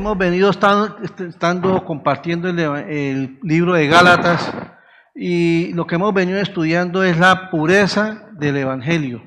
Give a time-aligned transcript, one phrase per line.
[0.00, 4.52] hemos venido estando, compartiendo el, libro de Gálatas
[5.14, 9.22] y lo que hemos venido estudiando es la pureza del Evangelio.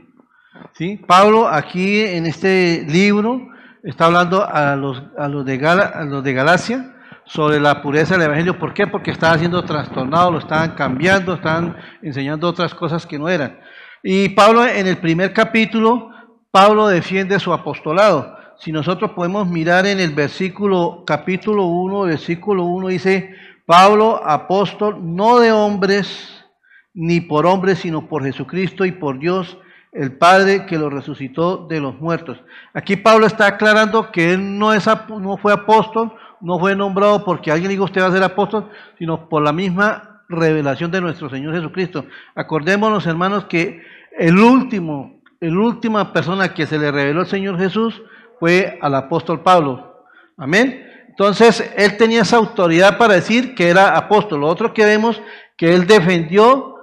[0.74, 1.00] ¿sí?
[1.08, 3.48] Pablo aquí en este libro
[3.84, 6.93] está hablando a los, a los, de, a los de Galacia
[7.26, 8.60] sobre la pureza del Evangelio.
[8.60, 8.88] ¿Por qué?
[8.88, 13.59] Porque estaba siendo trastornado, lo estaban cambiando, estaban enseñando otras cosas que no eran.
[14.04, 16.09] Y Pablo en el primer capítulo,
[16.52, 22.88] Pablo defiende su apostolado si nosotros podemos mirar en el versículo, capítulo 1, versículo 1,
[22.88, 26.45] dice, Pablo, apóstol, no de hombres,
[26.94, 29.58] ni por hombres, sino por Jesucristo y por Dios,
[29.92, 32.40] el Padre que lo resucitó de los muertos.
[32.73, 37.52] Aquí Pablo está aclarando que él no, es, no fue apóstol, no fue nombrado porque
[37.52, 41.55] alguien dijo usted va a ser apóstol, sino por la misma revelación de nuestro Señor
[41.55, 42.05] Jesucristo.
[42.35, 43.81] Acordémonos, hermanos, que
[44.17, 48.02] el último, la última persona que se le reveló el Señor Jesús
[48.39, 50.05] fue al apóstol Pablo.
[50.38, 50.85] Amén.
[51.08, 54.41] Entonces, él tenía esa autoridad para decir que era apóstol.
[54.41, 55.22] Lo otro que vemos,
[55.55, 56.75] que él defendió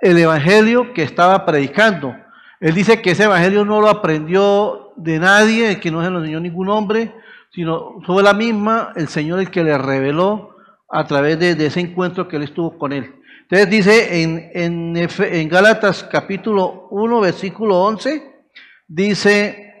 [0.00, 2.14] el evangelio que estaba predicando.
[2.60, 6.38] Él dice que ese evangelio no lo aprendió de nadie, que no se lo enseñó
[6.38, 7.14] ningún hombre,
[7.58, 10.54] sino fue la misma, el Señor el que le reveló
[10.88, 13.16] a través de, ese encuentro que él estuvo con él.
[13.42, 18.44] Entonces dice en, en, en Gálatas capítulo 1, versículo 11,
[18.86, 19.74] dice,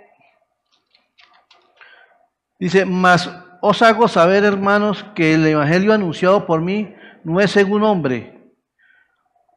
[2.58, 3.30] Dice, mas
[3.62, 6.92] os hago saber, hermanos, que el Evangelio anunciado por mí
[7.22, 8.56] no es según hombre,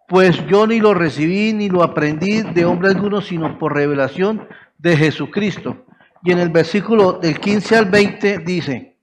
[0.07, 4.47] pues yo ni lo recibí ni lo aprendí de hombre alguno, sino por revelación
[4.77, 5.87] de Jesucristo.
[6.23, 8.95] Y en el versículo del 15 al 20 dice,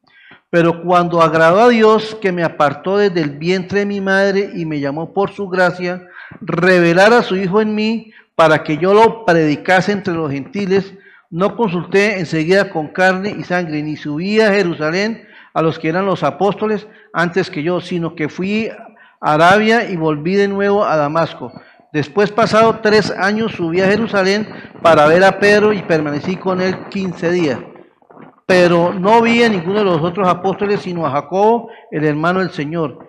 [0.51, 4.65] pero cuando agradó a Dios que me apartó desde el vientre de mi madre y
[4.65, 6.07] me llamó por su gracia,
[6.41, 10.95] revelar a su Hijo en mí para que yo lo predicase entre los gentiles,
[11.29, 16.07] no consulté enseguida con carne y sangre, ni subí a Jerusalén a los que eran
[16.07, 18.69] los apóstoles antes que yo, sino que fui
[19.21, 21.53] a Arabia y volví de nuevo a Damasco.
[21.93, 24.49] Después, pasado tres años, subí a Jerusalén
[24.83, 27.59] para ver a Pedro y permanecí con él quince días.
[28.47, 32.51] Pero no vi a ninguno de los otros apóstoles, sino a Jacobo, el hermano del
[32.51, 33.09] Señor.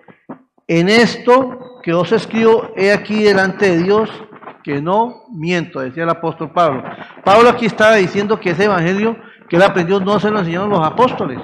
[0.66, 4.10] En esto que os escribo, he aquí delante de Dios
[4.62, 6.82] que no miento, decía el apóstol Pablo.
[7.24, 9.16] Pablo aquí estaba diciendo que ese evangelio
[9.48, 11.38] que él aprendió no se lo enseñaron los apóstoles,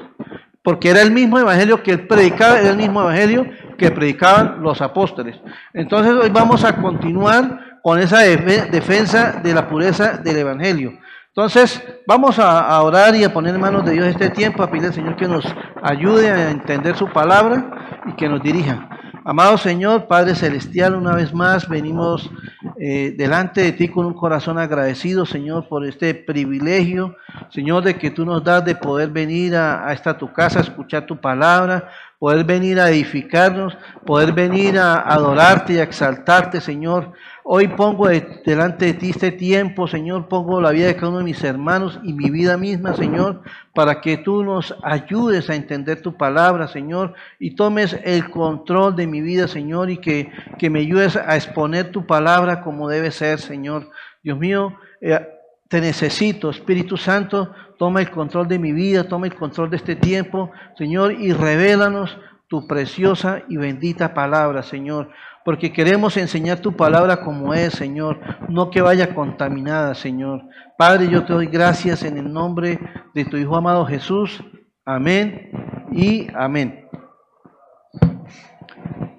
[0.67, 3.47] porque era el mismo evangelio que él predicaba, era el mismo evangelio
[3.79, 5.37] que predicaban los apóstoles.
[5.73, 10.99] Entonces hoy vamos a continuar con esa defensa de la pureza del evangelio.
[11.29, 14.87] Entonces, vamos a, orar y a poner en manos de Dios este tiempo, a pedir
[14.87, 15.45] al Señor que nos
[15.85, 18.89] ayude a entender su palabra y que nos dirija.
[19.29, 22.31] Amado Señor, Padre Celestial, una vez más venimos
[22.79, 27.17] eh, delante de ti con un corazón agradecido, Señor, por este privilegio,
[27.51, 31.21] Señor, de que tú nos das de poder venir a, esta tu casa, escuchar tu
[31.21, 33.77] palabra, poder venir a edificarnos,
[34.07, 37.13] poder venir a adorarte y a exaltarte, Señor.
[37.49, 41.25] Hoy pongo delante de ti este tiempo, Señor, pongo la vida de cada uno de
[41.25, 43.43] mis hermanos y mi vida misma, Señor,
[43.73, 49.07] para que tú nos ayudes a entender tu palabra, Señor, y tomes el control de
[49.07, 53.39] mi vida, Señor, y que, que me ayudes a exponer tu palabra como debe ser,
[53.39, 53.91] Señor.
[54.25, 55.25] Dios mío, eh,
[55.69, 59.95] te necesito, Espíritu Santo, toma el control de mi vida, toma el control de este
[59.95, 62.19] tiempo, Señor, y revélanos
[62.49, 65.11] tu preciosa y bendita palabra, Señor,
[65.47, 68.19] porque queremos enseñar tu palabra como es, Señor,
[68.49, 70.43] no que vaya contaminada, Señor.
[70.77, 72.81] Padre, yo te doy gracias en el nombre
[73.15, 74.43] de tu Hijo amado Jesús.
[74.85, 75.53] Amén
[75.93, 76.89] y amén.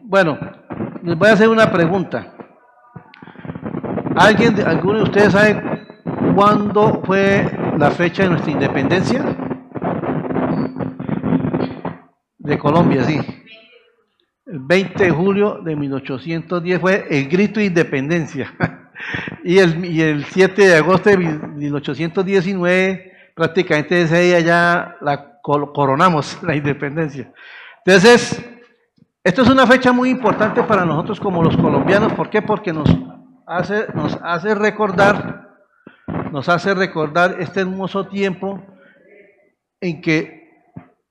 [0.04, 0.38] Bueno,
[1.02, 2.34] les voy a hacer una pregunta.
[4.18, 5.64] ¿Alguien, alguno de ustedes sabe
[6.36, 9.24] cuándo fue la fecha de nuestra independencia?
[12.38, 13.18] De Colombia, sí.
[14.48, 18.54] El 20 de julio de 1810 fue el grito de independencia.
[19.44, 26.40] y, el, y el 7 de agosto de 1819, prácticamente ese día ya la coronamos,
[26.44, 27.32] la independencia.
[27.86, 28.44] Entonces,
[29.24, 32.14] esto es una fecha muy importante para nosotros como los colombianos.
[32.14, 32.42] ¿Por qué?
[32.42, 32.90] Porque nos
[33.46, 35.48] hace, nos hace recordar
[36.32, 38.62] nos hace recordar este hermoso tiempo
[39.82, 40.50] en que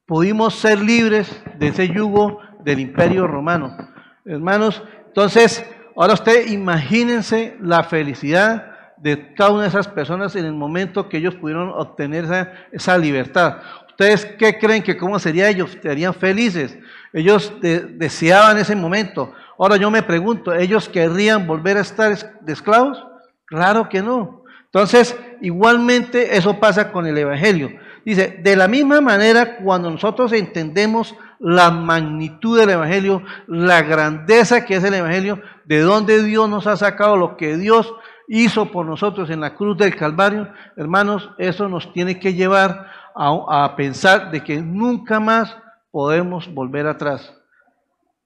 [0.07, 3.77] pudimos ser libres de ese yugo del imperio romano.
[4.25, 5.65] Hermanos, entonces,
[5.95, 11.19] ahora usted imagínense la felicidad de cada una de esas personas en el momento que
[11.19, 12.25] ellos pudieron obtener
[12.73, 13.59] esa, libertad.
[13.89, 15.79] ¿Ustedes qué creen que cómo sería ellos?
[15.81, 16.77] Serían felices.
[17.13, 19.33] Ellos deseaban ese momento.
[19.57, 23.07] Ahora yo me pregunto, ¿ellos querrían volver a estar de esclavos?
[23.45, 24.43] Claro que no.
[24.65, 27.71] Entonces, igualmente eso pasa con el Evangelio.
[28.05, 34.77] Dice, de la misma manera, cuando nosotros entendemos la magnitud del Evangelio, la grandeza que
[34.77, 37.95] es el Evangelio, de dónde Dios nos ha sacado, lo que Dios
[38.29, 43.75] hizo por nosotros en la cruz del Calvario, hermanos, eso nos tiene que llevar a,
[43.77, 45.57] pensar de que nunca más
[45.91, 47.33] podemos volver atrás.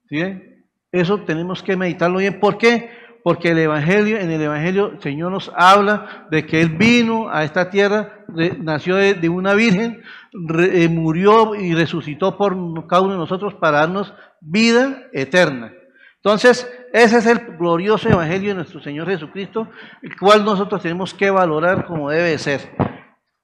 [0.08, 0.42] ¿Sí?
[0.90, 2.40] Eso tenemos que meditarlo bien.
[2.40, 2.90] ¿Por qué?
[3.22, 7.44] Porque el Evangelio, en el Evangelio el Señor nos habla de que Él vino a
[7.44, 8.24] esta tierra,
[8.58, 10.02] nació de, una virgen,
[10.58, 12.54] eh, murió y resucitó por
[12.86, 15.72] cada uno de nosotros para darnos vida eterna.
[16.16, 19.68] Entonces, ese es el glorioso Evangelio de nuestro Señor Jesucristo,
[20.02, 22.60] el cual nosotros tenemos que valorar como debe ser.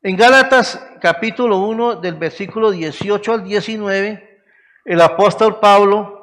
[0.02, 4.42] En Gálatas capítulo 1 del versículo 18 al 19,
[4.84, 6.15] el apóstol Pablo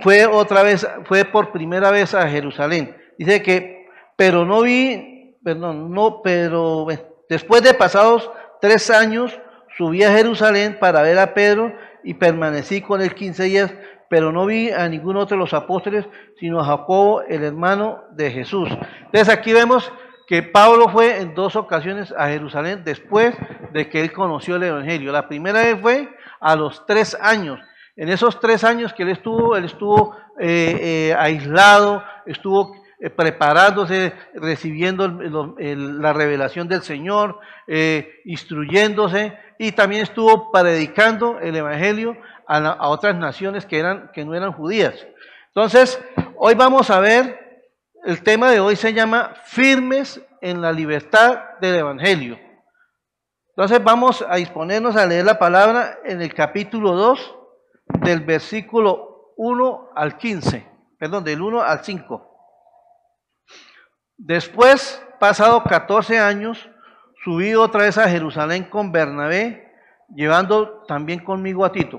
[0.00, 2.96] fue otra vez, fue por primera vez a Jerusalén.
[3.18, 3.86] Dice que,
[4.16, 6.86] pero no vi, perdón, no, pero
[7.28, 8.30] después de pasados
[8.60, 9.38] tres años,
[9.76, 11.74] subí a Jerusalén para ver a Pedro
[12.04, 13.74] y permanecí con él 15 días,
[14.08, 16.06] pero no vi a ninguno otro de los apóstoles,
[16.38, 18.68] sino a Jacobo, el hermano de Jesús.
[19.06, 19.92] Entonces aquí vemos
[20.26, 23.34] que Pablo fue en dos ocasiones a Jerusalén después
[23.72, 25.12] de que él conoció el Evangelio.
[25.12, 26.08] La primera vez fue
[26.40, 27.60] a los tres años.
[27.96, 34.14] En esos tres años que él estuvo, él estuvo eh, eh, aislado, estuvo eh, preparándose,
[34.34, 37.38] recibiendo la revelación del Señor,
[38.24, 42.16] instruyéndose y también estuvo predicando el Evangelio
[42.46, 45.06] a, otras naciones que, eran, que no eran judías.
[45.48, 46.00] Entonces,
[46.36, 47.42] hoy vamos a ver
[48.04, 52.38] el tema de hoy se llama firmes en la libertad del Evangelio.
[53.50, 57.41] Entonces vamos a disponernos a leer la palabra en el capítulo 2
[58.00, 60.66] del versículo 1 al 15,
[60.98, 62.28] perdón, del 1 al 5.
[64.16, 66.70] Después, pasado 14 años,
[67.24, 69.72] subí otra vez a Jerusalén con Bernabé,
[70.14, 71.98] llevando también conmigo a Tito.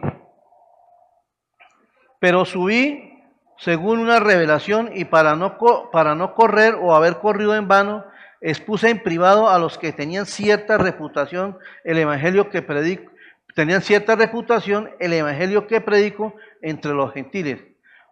[2.19, 3.13] Pero subí
[3.57, 5.57] según una revelación y para no,
[5.91, 8.05] para no correr o haber corrido en vano,
[8.41, 13.12] expuse en privado a los que tenían cierta reputación el evangelio que predico,
[13.55, 17.61] tenían cierta reputación el evangelio que predico entre los gentiles.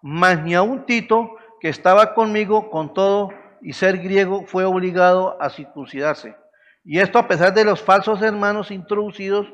[0.01, 3.29] Mas ni un Tito, que estaba conmigo con todo
[3.61, 6.35] y ser griego, fue obligado a circuncidarse.
[6.83, 9.47] Y esto a pesar de los falsos hermanos introducidos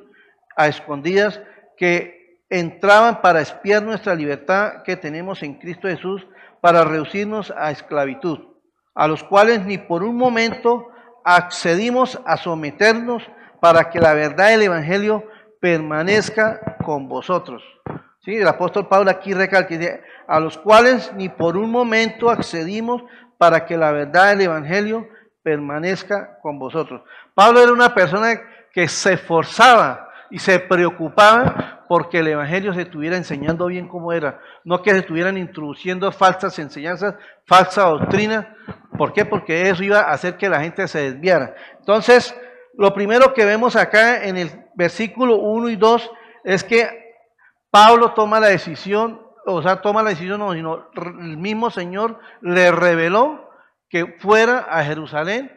[0.55, 1.41] a escondidas
[1.75, 6.25] que entraban para espiar nuestra libertad que tenemos en Cristo Jesús
[6.61, 8.39] para reducirnos a esclavitud,
[8.95, 10.87] a los cuales ni por un momento
[11.25, 13.23] accedimos a someternos
[13.59, 15.25] para que la verdad del Evangelio
[15.59, 17.63] permanezca con vosotros.
[18.23, 18.35] ¿Sí?
[18.35, 19.75] El apóstol Pablo aquí recalca,
[20.27, 23.03] a los cuales ni por un momento accedimos
[23.37, 25.07] para que la verdad del Evangelio
[25.43, 27.01] permanezca con vosotros.
[27.33, 28.41] Pablo era una persona
[28.73, 34.41] que se esforzaba y se preocupaba porque el Evangelio se estuviera enseñando bien como era,
[34.65, 37.15] no que se estuvieran introduciendo falsas enseñanzas,
[37.45, 38.55] falsa doctrina.
[38.97, 39.23] ¿Por qué?
[39.23, 41.55] Porque eso iba a hacer que la gente se desviara.
[41.79, 42.35] Entonces,
[42.77, 46.11] lo primero que vemos acá en el versículo 1 y 2
[46.43, 47.15] es que
[47.71, 52.71] Pablo toma la decisión, o sea, toma la decisión, no, sino el mismo Señor le
[52.71, 53.49] reveló
[53.89, 55.51] que fuera a Jerusalén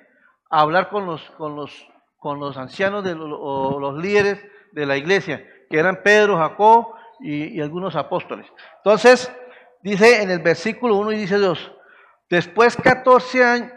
[0.51, 1.87] a hablar con los, con los,
[2.17, 7.61] con los ancianos de o los líderes de la iglesia que eran Pedro, Jacob y,
[7.61, 8.47] algunos apóstoles.
[8.79, 9.33] Entonces,
[9.83, 11.73] dice en el versículo 1 y dice 2,
[12.29, 13.73] después 14 años,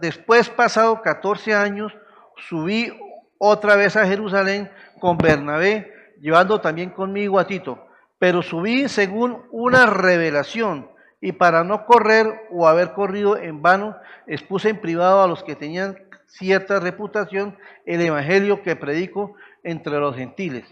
[0.00, 1.96] después pasado 14 años,
[2.36, 2.92] subí
[3.38, 7.86] otra vez a Jerusalén con Bernabé, llevando también conmigo a Tito,
[8.18, 14.68] pero subí según una revelación y para no correr o haber corrido en vano, expuse
[14.68, 20.66] en privado a los que tenían cierta reputación el evangelio que predico entre los gentiles.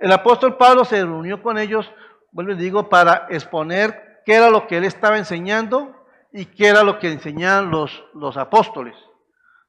[0.00, 1.90] El apóstol Pablo se reunió con ellos,
[2.32, 5.94] vuelvo y digo, para exponer qué era lo que él estaba enseñando
[6.32, 8.96] y qué era lo que enseñaban los, los apóstoles.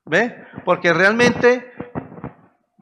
[0.05, 0.45] ¿Ve?
[0.65, 1.72] Porque realmente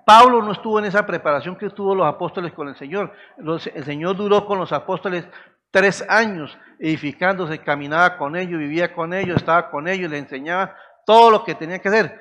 [0.05, 3.13] Pablo no estuvo en esa preparación que estuvo los apóstoles con el Señor.
[3.37, 5.25] el Señor duró con los apóstoles
[5.71, 10.75] tres años edificándose, caminaba con ellos, vivía con ellos, estaba con ellos, le enseñaba
[11.05, 12.19] todo lo que tenía que hacer.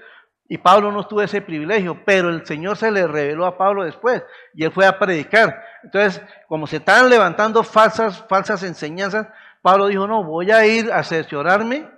[0.49, 4.23] Y Pablo no tuvo ese privilegio, pero el Señor se le reveló a Pablo después
[4.53, 5.63] y él fue a predicar.
[5.85, 9.29] Entonces, como se estaban levantando falsas, falsas enseñanzas,
[9.63, 11.89] Pablo dijo, no, voy a ir a cerciorarme,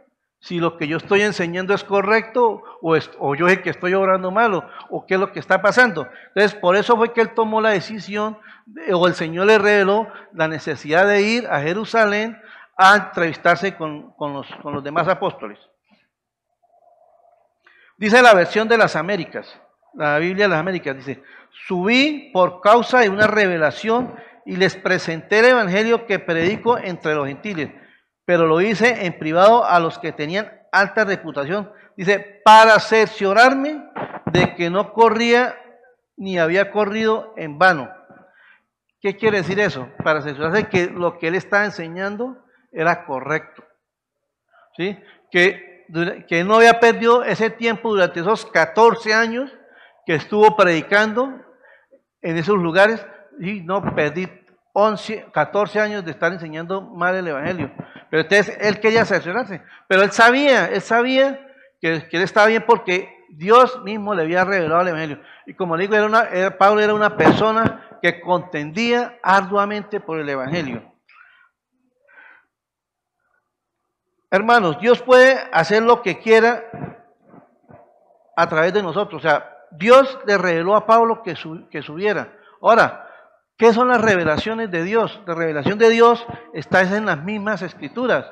[0.43, 4.33] si lo que yo estoy enseñando es correcto o, o yo es que estoy obrando
[4.33, 6.09] malo o qué es lo que está pasando.
[6.29, 8.37] Entonces, por eso fue que él tomó la decisión
[8.93, 12.41] o el Señor le reveló la necesidad de ir a Jerusalén
[12.77, 15.61] a entrevistarse con, los, con los demás apóstoles.
[17.97, 19.61] Dice la versión de las Américas,
[19.95, 21.23] la Biblia de las Américas, dice,
[21.69, 24.13] subí por causa de una revelación
[24.45, 27.71] y les presenté el Evangelio que predico entre los gentiles,
[28.25, 31.71] pero lo hice en privado a los que tenían alta reputación.
[31.97, 33.85] Dice, para cerciorarme
[34.33, 35.59] de que no corría
[36.17, 37.91] ni había corrido en vano.
[39.01, 39.89] ¿Qué quiere decir eso?
[40.05, 43.65] Para cerciorarse que lo que él está enseñando era correcto.
[44.77, 44.97] ¿Sí?
[45.31, 45.87] Que,
[46.29, 49.53] que no había perdido ese tiempo durante esos 14 años
[50.07, 51.41] que estuvo predicando
[52.23, 53.05] en esos lugares
[53.41, 54.29] y no perdí
[54.73, 57.71] 11, 14 años de estar enseñando mal el Evangelio.
[58.11, 59.63] Pero entonces él quería cerciorarse.
[59.87, 61.47] Pero él sabía, él sabía
[61.81, 65.21] que, que, él estaba bien porque Dios mismo le había revelado el Evangelio.
[65.47, 70.91] Y como digo, era una, Pablo era una persona que contendía arduamente por el Evangelio.
[74.31, 76.65] Hermanos, Dios puede hacer lo que quiera
[78.35, 79.23] a través de nosotros.
[79.23, 82.33] O sea, Dios le reveló a Pablo que subiera.
[82.63, 83.12] Ahora,
[83.63, 85.21] ¿qué son las revelaciones de Dios?
[85.25, 88.27] La revelación de Dios está en las mismas escrituras.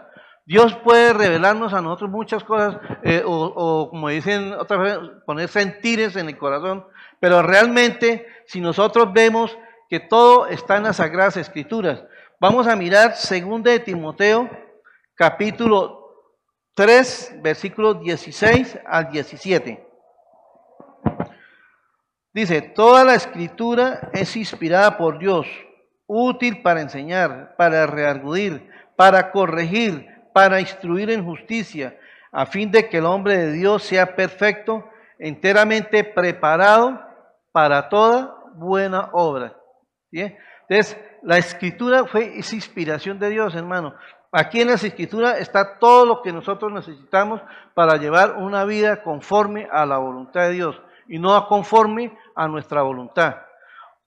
[0.44, 6.16] Dios puede revelarnos a nosotros muchas cosas, eh, o, como dicen otra vez, poner sentires
[6.16, 6.84] en el corazón,
[7.20, 9.56] pero realmente, si nosotros vemos
[9.88, 12.02] que todo está en las Sagradas Escrituras,
[12.40, 14.50] vamos a mirar 2 de Timoteo,
[15.14, 16.12] capítulo
[16.74, 19.89] 3, versículos 16 al 17.
[22.32, 25.46] Dice, toda la escritura es inspirada por Dios,
[26.06, 31.98] útil para enseñar, para reargudir, para corregir, para instruir en justicia,
[32.30, 37.00] a fin de que el hombre de Dios sea perfecto, enteramente preparado
[37.50, 39.56] para toda buena obra.
[40.12, 43.94] Entonces, la escritura fue inspiración de Dios, hermano.
[44.30, 47.42] Aquí en la escritura está todo lo que nosotros necesitamos
[47.74, 52.82] para llevar una vida conforme a la voluntad de Dios y no conforme a nuestra
[52.82, 53.36] voluntad.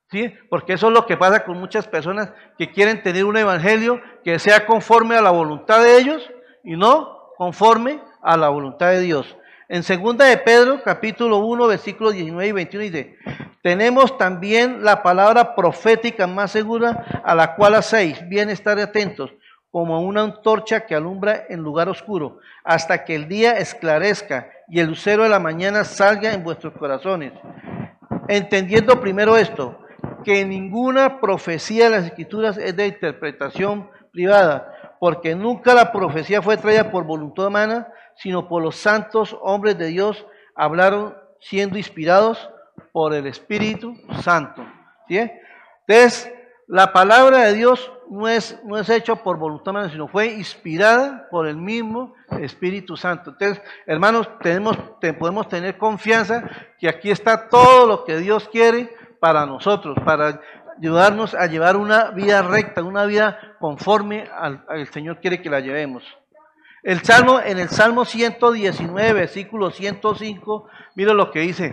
[0.09, 0.33] ¿Sí?
[0.49, 4.39] Porque eso es lo que pasa con muchas personas que quieren tener un evangelio que
[4.39, 6.31] sea conforme a la voluntad de ellos
[6.63, 9.35] y no conforme a la voluntad de Dios.
[9.67, 13.17] En segunda de Pedro, capítulo 1, versículos 19 y 21 dice,
[13.63, 19.33] tenemos también la palabra profética más segura a la cual hacéis bien estar atentos,
[19.73, 24.85] como una antorcha que alumbra en lugar oscuro, hasta que el día esclarezca y el
[24.85, 27.33] lucero de la mañana salga en vuestros corazones.
[28.27, 29.79] Entendiendo primero esto,
[30.23, 36.55] que ninguna profecía de las escrituras es de interpretación privada, porque nunca la profecía fue
[36.55, 42.47] traída por voluntad humana, sino por los santos hombres de Dios, hablaron siendo inspirados
[42.91, 44.63] por el Espíritu Santo.
[45.07, 45.31] ¿sí?
[45.87, 46.31] Entonces,
[46.73, 51.27] la palabra de Dios no es, no es hecha por voluntad humana, sino fue inspirada
[51.29, 53.29] por el mismo Espíritu Santo.
[53.29, 54.75] Entonces, hermanos, tenemos,
[55.19, 56.49] podemos tener confianza
[56.79, 60.41] que aquí está todo lo que Dios quiere para nosotros, para
[60.79, 65.59] ayudarnos a llevar una vida recta, una vida conforme al, al Señor quiere que la
[65.59, 66.03] llevemos.
[66.81, 71.71] El Salmo, en el Salmo 119, versículo 105, mira lo que dice.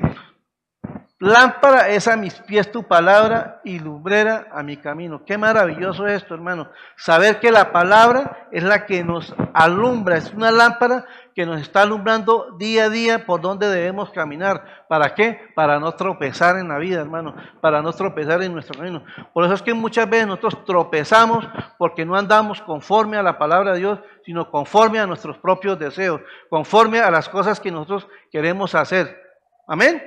[1.23, 5.23] Lámpara es a mis pies tu palabra y lumbrera a mi camino.
[5.27, 6.71] Qué maravilloso esto, hermano.
[6.97, 11.83] Saber que la palabra es la que nos alumbra, es una lámpara que nos está
[11.83, 14.87] alumbrando día a día por donde debemos caminar.
[14.89, 15.53] ¿Para qué?
[15.55, 17.35] Para no tropezar en la vida, hermano.
[17.61, 19.05] Para no tropezar en nuestro camino.
[19.35, 21.47] Por eso es que muchas veces nosotros tropezamos
[21.77, 26.23] porque no andamos conforme a la palabra de Dios, sino conforme a nuestros propios deseos,
[26.49, 29.21] conforme a las cosas que nosotros queremos hacer.
[29.67, 30.03] Amén.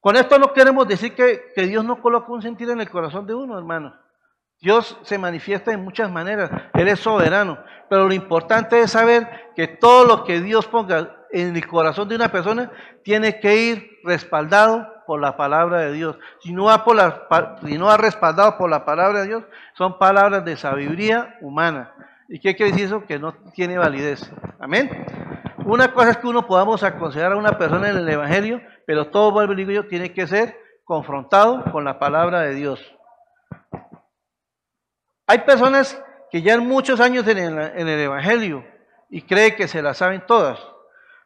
[0.00, 3.34] Con esto no queremos decir que, Dios no coloca un sentir en el corazón de
[3.34, 3.94] uno, hermano.
[4.60, 9.68] Dios se manifiesta de muchas maneras, Él es soberano, pero lo importante es saber que
[9.68, 12.70] todo lo que Dios ponga en el corazón de una persona
[13.02, 16.18] tiene que ir respaldado por la palabra de Dios.
[16.40, 19.98] Si no va, por la, si no va respaldado por la palabra de Dios, son
[19.98, 21.92] palabras de sabiduría humana.
[22.28, 23.04] ¿Y qué quiere decir eso?
[23.06, 24.30] Que no tiene validez.
[24.60, 24.88] Amén.
[25.64, 29.30] Una cosa es que uno podamos aconsejar a una persona en el Evangelio, pero todo
[29.30, 29.54] vuelvo
[29.88, 32.80] tiene que ser confrontado con la palabra de Dios.
[35.26, 38.64] Hay personas que ya en muchos años en el, Evangelio
[39.10, 40.58] y creen que se las saben todas,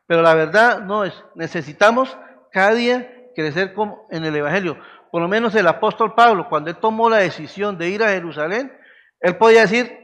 [0.06, 1.24] pero la verdad no es.
[1.34, 2.16] Necesitamos
[2.50, 4.76] cada día crecer como en el Evangelio.
[5.10, 8.76] Por lo menos el apóstol Pablo, cuando él tomó la decisión de ir a Jerusalén,
[9.20, 9.96] él podía decir,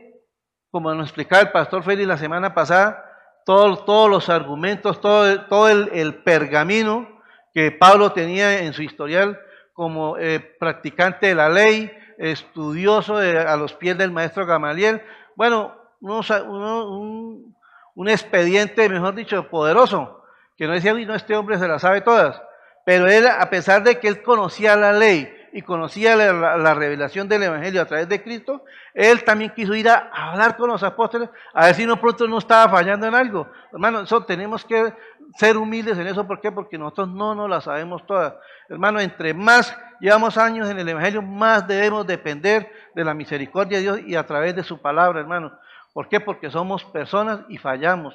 [0.70, 3.09] como nos explicaba el pastor Félix la semana pasada,
[3.44, 7.08] todos los argumentos, todo, todo el, pergamino
[7.52, 9.40] que Pablo tenía en su historial
[9.72, 15.02] como eh, practicante de la ley, estudioso a los pies del maestro Gamaliel.
[15.36, 17.54] Bueno, un,
[17.94, 20.22] un, expediente, mejor dicho, poderoso,
[20.56, 22.40] que no decía, no, este hombre se la sabe todas.
[22.84, 27.42] Pero él, a pesar de que él conocía la ley y conocía la, revelación del
[27.44, 28.64] Evangelio a través de Cristo,
[28.94, 32.38] él también quiso ir a, hablar con los apóstoles, a ver si no pronto no
[32.38, 33.48] estaba fallando en algo.
[33.72, 34.94] Hermano, eso, tenemos que
[35.36, 36.52] ser humildes en eso, ¿por qué?
[36.52, 38.34] Porque nosotros no nos la sabemos todas.
[38.68, 43.82] Hermano, entre más llevamos años en el Evangelio, más debemos depender de la misericordia de
[43.82, 45.52] Dios y a través de su palabra, hermano.
[45.92, 46.20] ¿Por qué?
[46.20, 48.14] Porque somos personas y fallamos.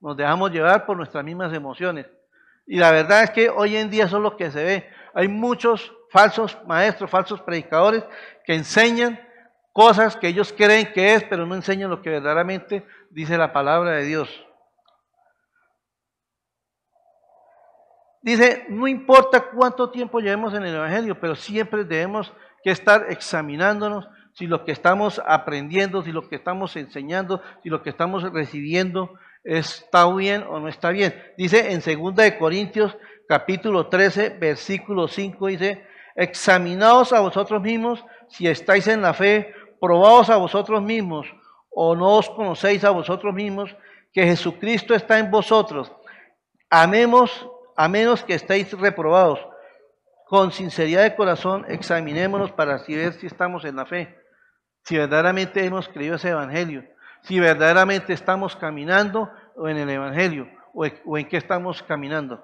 [0.00, 2.06] Nos dejamos llevar por nuestras mismas emociones.
[2.66, 4.90] Y la verdad es que hoy en día eso es lo que se ve.
[5.14, 8.04] Hay muchos falsos maestros, falsos predicadores
[8.44, 9.20] que enseñan
[9.72, 13.90] cosas que ellos creen que es, pero no enseñan lo que verdaderamente dice la palabra
[13.90, 14.46] de Dios.
[18.22, 24.08] Dice, no importa cuánto tiempo llevemos en el Evangelio, pero siempre debemos que estar examinándonos
[24.34, 29.18] si lo que estamos aprendiendo, si lo que estamos enseñando, si lo que estamos recibiendo
[29.42, 31.12] está bien o no está bien.
[31.36, 38.46] Dice en 2 de Corintios capítulo 13, versículo 5 dice, examinaos a vosotros mismos si
[38.48, 41.26] estáis en la fe, probaos a vosotros mismos
[41.70, 43.74] o no os conocéis a vosotros mismos
[44.12, 45.92] que Jesucristo está en vosotros.
[46.70, 49.44] Amemos a menos que estéis reprobados.
[50.26, 54.18] Con sinceridad de corazón, examinémonos para ver si estamos en la fe,
[54.82, 56.84] si verdaderamente hemos creído ese evangelio,
[57.22, 59.30] si verdaderamente estamos caminando
[59.66, 62.42] en el evangelio o en, qué estamos caminando.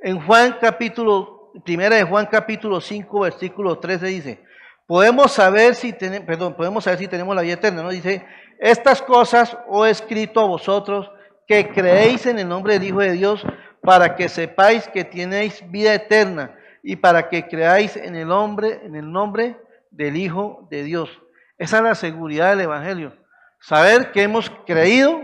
[0.00, 4.44] En Juan capítulo, primera de Juan capítulo 5, versículo 13 dice,
[4.86, 7.90] podemos saber si tenemos, perdón, podemos saber si tenemos la vida eterna, ¿no?
[7.90, 8.24] Dice,
[8.58, 11.10] estas cosas os he escrito a vosotros
[11.46, 13.44] que creéis en el nombre del Hijo de Dios
[13.82, 18.94] para que sepáis que tenéis vida eterna y para que creáis en el hombre, en
[18.94, 19.56] el nombre
[19.90, 21.10] del Hijo de Dios.
[21.58, 23.14] Esa es la seguridad del Evangelio.
[23.60, 25.22] Saber que hemos creído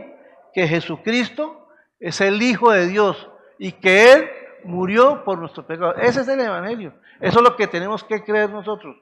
[0.54, 3.28] que Jesucristo es el Hijo de Dios
[3.58, 4.30] y que Él
[4.64, 5.96] murió por nuestros pecados.
[6.00, 6.94] Ese es el Evangelio.
[7.20, 8.96] Eso es lo que tenemos que creer nosotros.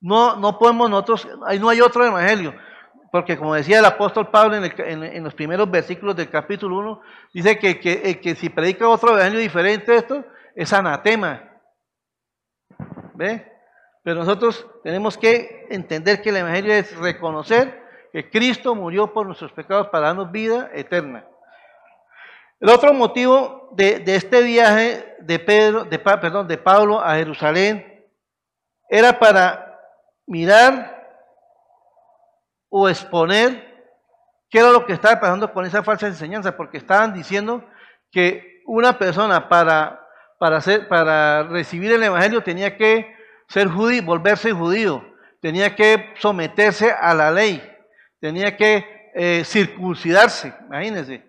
[0.00, 1.28] No, no podemos nosotros,
[1.60, 2.54] no hay otro Evangelio.
[3.10, 7.00] Porque como decía el apóstol Pablo en, los primeros versículos del capítulo 1,
[7.32, 11.42] dice que, que, si predica otro evangelio diferente esto, es anatema.
[13.14, 13.52] ¿Ve?
[14.02, 17.82] Pero nosotros tenemos que entender que el evangelio es reconocer
[18.12, 21.26] que Cristo murió por nuestros pecados para darnos vida eterna.
[22.58, 28.04] El otro motivo de, este viaje de, Pedro, de, perdón, de Pablo a Jerusalén
[28.88, 29.78] era para
[30.26, 30.96] mirar
[32.70, 33.74] o exponer
[34.48, 37.62] qué era lo que estaba pasando con esa falsa enseñanza, porque estaban diciendo
[38.10, 40.06] que una persona para,
[40.38, 43.14] para, recibir el Evangelio tenía que
[43.48, 45.04] ser judío, volverse judío,
[45.40, 47.62] tenía que someterse a la ley,
[48.18, 51.24] tenía que eh, circuncidarse, imagínense.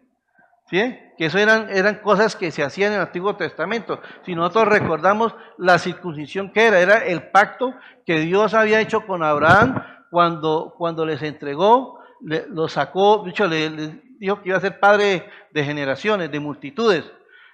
[0.69, 1.06] ¿Sí?
[1.17, 4.01] Que eso eran, eran cosas que se hacían en el Antiguo Testamento.
[4.25, 7.73] Si nosotros recordamos la circuncisión que era, era el pacto
[8.05, 14.41] que Dios había hecho con Abraham cuando, cuando les entregó, lo sacó, dicho, le, dijo
[14.41, 17.05] que iba a ser padre de generaciones, de multitudes.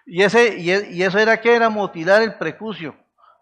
[0.05, 2.95] Y, ese, y, eso era que era mutilar el prepucio,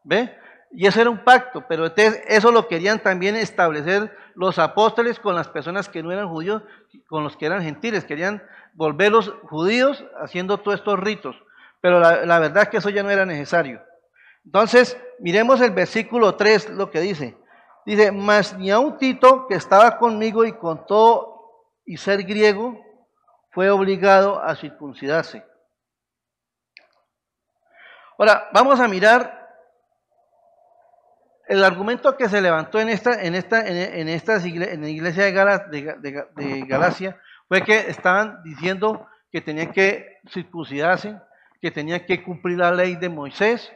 [0.04, 0.38] ¿ve?
[0.74, 5.50] Y eso era un pacto, pero eso lo querían también establecer los apóstoles con las
[5.50, 6.64] personas que no eran judíos,
[7.08, 8.42] con los que eran gentiles, querían
[8.74, 11.36] volver los judíos haciendo todos estos ritos,
[11.82, 13.82] pero la, la verdad es que eso ya no era necesario.
[14.46, 17.38] Entonces, miremos el versículo 3, lo que dice.
[17.86, 22.80] Dice, mas ni a un Tito que estaba conmigo y con todo y ser griego,
[23.52, 25.44] fue obligado a circuncidarse.
[28.18, 29.40] Ahora, vamos a mirar
[31.52, 36.66] el argumento que se levantó en esta, en esta, en, esta en la iglesia de,
[36.66, 41.20] Galacia fue que estaban diciendo que tenían que circuncidarse,
[41.62, 43.70] que tenían que cumplir la ley de Moisés,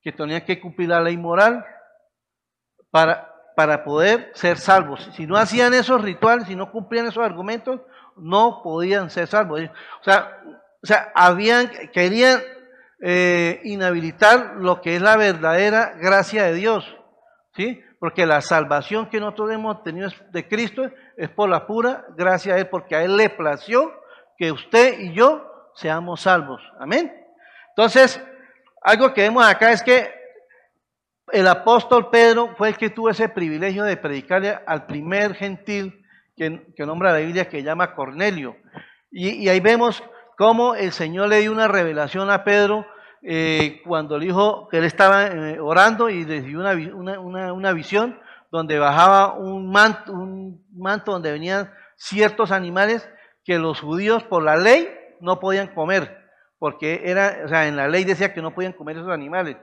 [0.00, 1.66] que tenían que cumplir la ley moral
[2.92, 5.10] para, para poder ser salvos.
[5.16, 7.80] Si no hacían esos rituales, si no cumplían esos argumentos,
[8.16, 9.62] no podían ser salvos.
[10.00, 10.38] O sea,
[10.80, 12.40] o sea habían, querían
[13.00, 16.94] eh, inhabilitar lo que es la verdadera gracia de Dios.
[17.98, 22.60] Porque la salvación que nosotros hemos tenido de Cristo es por la pura gracia de
[22.60, 23.92] Él, porque a Él le plació
[24.36, 26.62] que usted y yo seamos salvos.
[26.78, 27.12] Amén.
[27.70, 28.22] Entonces,
[28.82, 30.18] algo que vemos acá es que
[31.32, 36.04] el apóstol Pedro fue el que tuvo ese privilegio de predicarle al primer gentil
[36.36, 38.56] que, nombra la Biblia que llama Cornelio.
[39.10, 40.02] Y, ahí vemos
[40.36, 42.86] cómo el Señor le dio una revelación a Pedro
[43.22, 48.18] eh, cuando le dijo que él estaba eh, orando y le dio una, visión
[48.50, 53.08] donde bajaba un manto, un manto donde venían ciertos animales
[53.44, 54.88] que los judíos por la ley
[55.20, 56.16] no podían comer,
[56.58, 59.56] porque era, o sea, en la ley decía que no podían comer esos animales.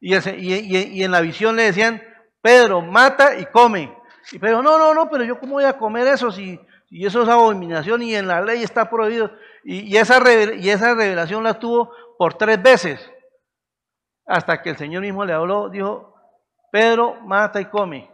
[0.00, 2.02] Y, y, en la visión le decían,
[2.42, 3.96] Pedro, mata y come.
[4.32, 7.22] Y Pedro, no, no, no, pero yo cómo voy a comer eso si, y eso
[7.22, 9.30] es abominación y en la ley está prohibido.
[9.64, 10.20] Y, esa,
[10.54, 13.12] y esa revelación la tuvo por tres veces,
[14.26, 16.14] hasta que el Señor mismo le habló, dijo,
[16.70, 18.10] Pedro, mata y come,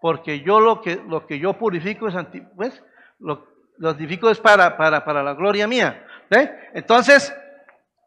[0.00, 2.14] porque yo lo que, lo que yo purifico es,
[2.56, 2.82] pues,
[3.18, 3.46] lo,
[3.78, 6.06] lo santifico es para, para, para la gloria mía.
[6.74, 7.34] Entonces,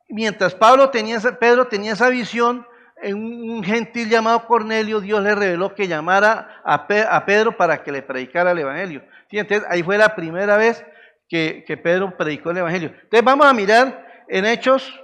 [0.10, 2.66] mientras Pablo tenía, Pedro tenía esa visión,
[3.02, 6.88] en un gentil llamado Cornelio, Dios le reveló que llamara a,
[7.26, 9.04] Pedro para que le predicara el Evangelio.
[9.30, 10.84] Entonces, ahí fue la primera vez
[11.28, 12.90] que, que, Pedro predicó el Evangelio.
[12.90, 14.98] Entonces, vamos a mirar en Hechos,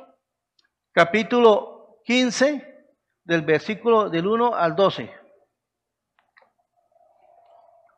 [0.93, 2.67] capítulo 15,
[3.23, 5.11] del versículo del 1 al 12.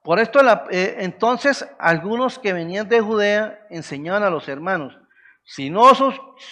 [0.03, 4.97] Por esto, eh, entonces, algunos que venían de Judea enseñaban a los hermanos,
[5.45, 6.03] si no os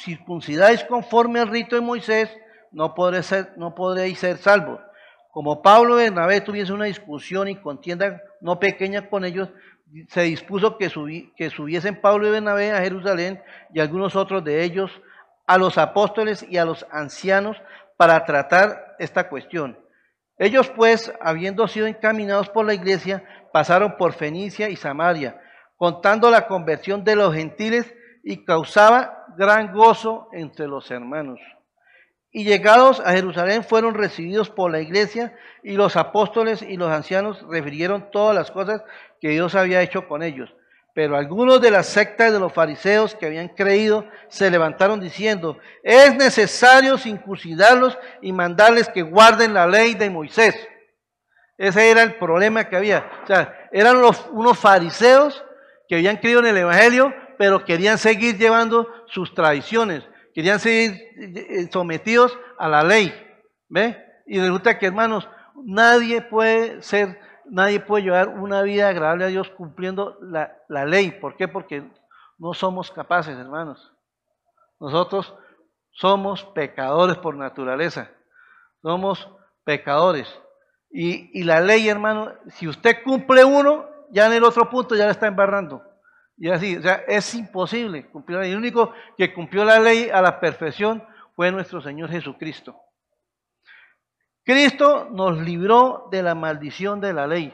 [0.04, 2.30] circuncidáis conforme al rito de Moisés,
[2.72, 4.80] no, podréis ser, salvos.
[5.32, 9.50] Como Pablo y Bernabé tuviese una discusión y contienda no pequeña con ellos,
[10.08, 10.90] se dispuso que,
[11.36, 13.42] que subiesen Pablo y Bernabé a Jerusalén
[13.74, 14.92] y algunos otros de ellos
[15.52, 17.58] a los apóstoles y a los ancianos
[17.98, 19.78] para tratar esta cuestión.
[20.38, 25.42] Ellos pues, habiendo sido encaminados por la iglesia, pasaron por Fenicia y Samaria,
[25.76, 31.42] contando la conversión de los gentiles y causaba gran gozo entre los hermanos.
[32.32, 37.46] Y llegados a Jerusalén fueron recibidos por la iglesia y los apóstoles y los ancianos
[37.50, 38.86] refirieron todas las cosas
[39.20, 40.56] que Dios había hecho con ellos.
[40.94, 46.16] Pero algunos de las sectas de los fariseos que habían creído se levantaron diciendo, es
[46.16, 50.56] necesario circuncidarlos y mandarles que guarden la ley de Moisés.
[51.58, 53.10] Ese era el problema que había.
[53.24, 53.98] O sea, eran
[54.32, 55.44] unos fariseos
[55.88, 61.70] que habían creído en el Evangelio, pero querían seguir llevando sus tradiciones, querían seguir eh,
[61.72, 63.14] sometidos a la ley.
[63.68, 63.98] ¿Ve?
[64.26, 65.28] Y resulta que, hermanos,
[65.66, 67.20] nadie puede ser,
[67.52, 71.12] nadie puede llevar una vida agradable a Dios cumpliendo la, ley.
[71.12, 71.48] ¿Por qué?
[71.48, 71.84] Porque
[72.40, 73.94] no somos capaces, hermanos.
[74.80, 75.36] Nosotros
[75.92, 78.10] somos pecadores por naturaleza.
[78.82, 79.30] Somos
[79.64, 80.34] pecadores.
[80.90, 85.12] Y, la ley, hermano, si usted cumple uno, ya en el otro punto ya le
[85.12, 85.84] está embarrando.
[86.38, 88.52] Y así, o sea, es imposible cumplir la ley.
[88.54, 91.04] El único que cumplió la ley a la perfección
[91.36, 92.76] fue nuestro Señor Jesucristo.
[94.44, 97.54] Cristo nos libró de la maldición de la ley.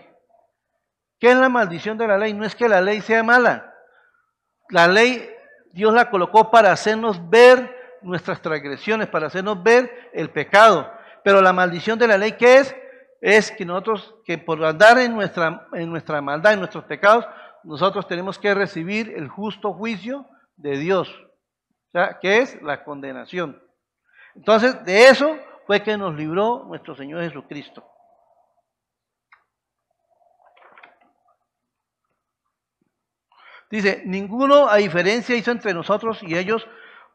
[1.19, 2.33] ¿Qué es la maldición de la ley?
[2.33, 3.73] No es que la ley sea mala.
[4.69, 5.29] La ley
[5.73, 10.91] Dios la colocó para hacernos ver nuestras transgresiones, para hacernos ver el pecado.
[11.23, 12.75] Pero la maldición de la ley, ¿qué es?
[13.21, 17.25] es que nosotros, que por andar en nuestra, en nuestra maldad, en nuestros pecados,
[17.63, 23.61] nosotros tenemos que recibir el justo juicio de Dios, o sea, que es la condenación.
[24.35, 27.85] Entonces, de eso fue que nos libró nuestro Señor Jesucristo.
[33.69, 36.65] Dice, ninguno a diferencia hizo entre nosotros y ellos,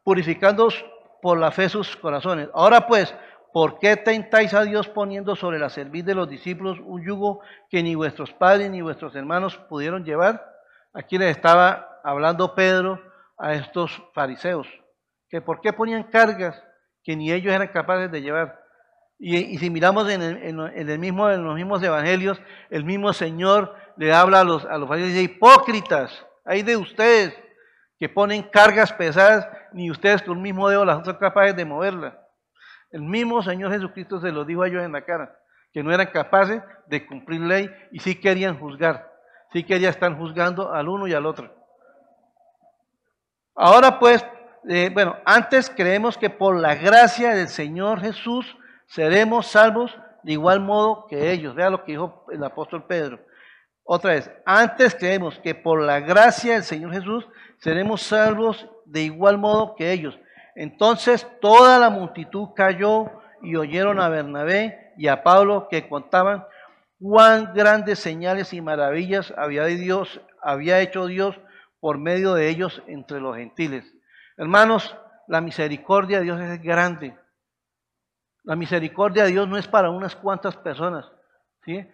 [0.05, 0.69] purificando
[1.23, 2.51] por la fe sus corazones.
[2.53, 3.15] Ahora pues,
[3.53, 7.83] ¿Por qué tentáis a Dios poniendo sobre la cerviz de los discípulos un yugo que
[7.83, 10.43] ni vuestros padres ni vuestros hermanos pudieron llevar?
[10.95, 12.99] Aquí les estaba hablando Pedro
[13.37, 14.67] a estos fariseos,
[15.29, 16.65] que por qué ponían cargas
[17.05, 18.61] que ni ellos eran capaces de llevar.
[19.19, 24.41] Y, si miramos en, el, mismo, en los mismos evangelios, el mismo Señor le habla
[24.41, 27.33] a los, a los y dice, hipócritas, hay de ustedes
[27.99, 32.15] que ponen cargas pesadas, ni ustedes con un mismo dedo las son capaces de moverlas.
[32.91, 35.39] El mismo Señor Jesucristo se lo dijo a ellos en la cara,
[35.73, 39.09] que no eran capaces de cumplir ley y sí querían juzgar,
[39.53, 41.55] sí querían estar juzgando al uno y al otro.
[43.55, 44.27] Ahora pues,
[44.69, 50.61] eh, bueno, antes creemos que por la gracia del Señor Jesús seremos salvos de igual
[50.61, 51.55] modo que ellos.
[51.55, 53.19] Vea lo que dijo el apóstol Pedro.
[53.85, 57.27] Otra vez, antes creemos que por la gracia del Señor Jesús
[57.59, 60.19] seremos salvos de igual modo que ellos.
[60.55, 63.11] Entonces toda la multitud cayó
[63.43, 66.45] y oyeron a Bernabé y a Pablo que contaban
[67.01, 71.41] cuán grandes señales y maravillas había, Dios, había hecho Dios
[71.81, 73.93] por medio de ellos entre los gentiles.
[74.43, 74.97] Hermanos,
[75.29, 77.17] la misericordia de Dios es grande.
[78.43, 81.09] La misericordia de Dios no es para unas cuantas personas.
[81.65, 81.89] ¿sí?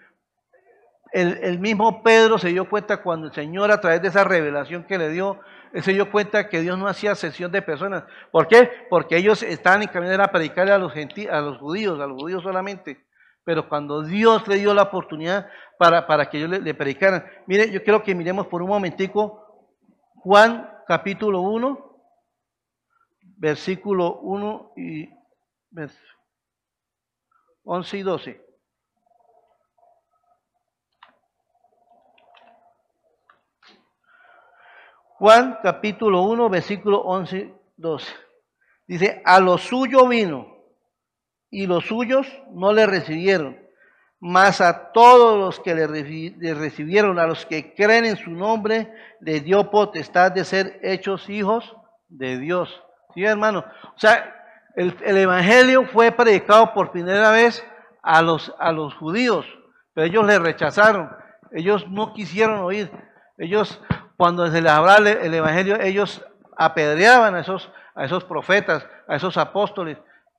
[1.13, 4.97] el, mismo Pedro se dio cuenta cuando el Señor a través de esa revelación que
[4.97, 5.39] le dio,
[5.75, 8.05] se dio cuenta que Dios no hacía sesión de personas.
[8.31, 8.71] ¿Por qué?
[8.89, 12.43] Porque ellos estaban en camino a predicarle a los, a los judíos, a los judíos
[12.43, 13.05] solamente.
[13.45, 17.27] Pero cuando Dios le dio la oportunidad para, para que ellos le, le, predicaran.
[17.47, 19.77] Mire, yo quiero que miremos por un momentico
[20.15, 21.88] Juan capítulo 1,
[23.39, 25.09] versículo 1 y
[27.65, 28.45] 11 y 12.
[35.19, 38.15] Juan capítulo 1, versículo 11, 12.
[38.87, 40.57] Dice, a lo suyo vino
[41.51, 43.59] y los suyos no le recibieron,
[44.21, 49.41] mas a todos los que le recibieron, a los que creen en su nombre, le
[49.41, 51.77] dio potestad de ser hechos hijos
[52.09, 52.83] de Dios.
[53.15, 53.65] ¿Sí, hermano?
[53.95, 54.35] O sea,
[54.77, 57.65] el, Evangelio fue predicado por primera vez
[58.03, 59.47] a los, a los judíos,
[59.93, 61.11] pero ellos le rechazaron,
[61.53, 62.91] ellos no quisieron oír,
[63.39, 63.81] ellos
[64.17, 66.25] cuando se les hablaba el Evangelio, ellos
[66.57, 69.97] apedreaban a esos, a esos profetas, a esos apóstoles.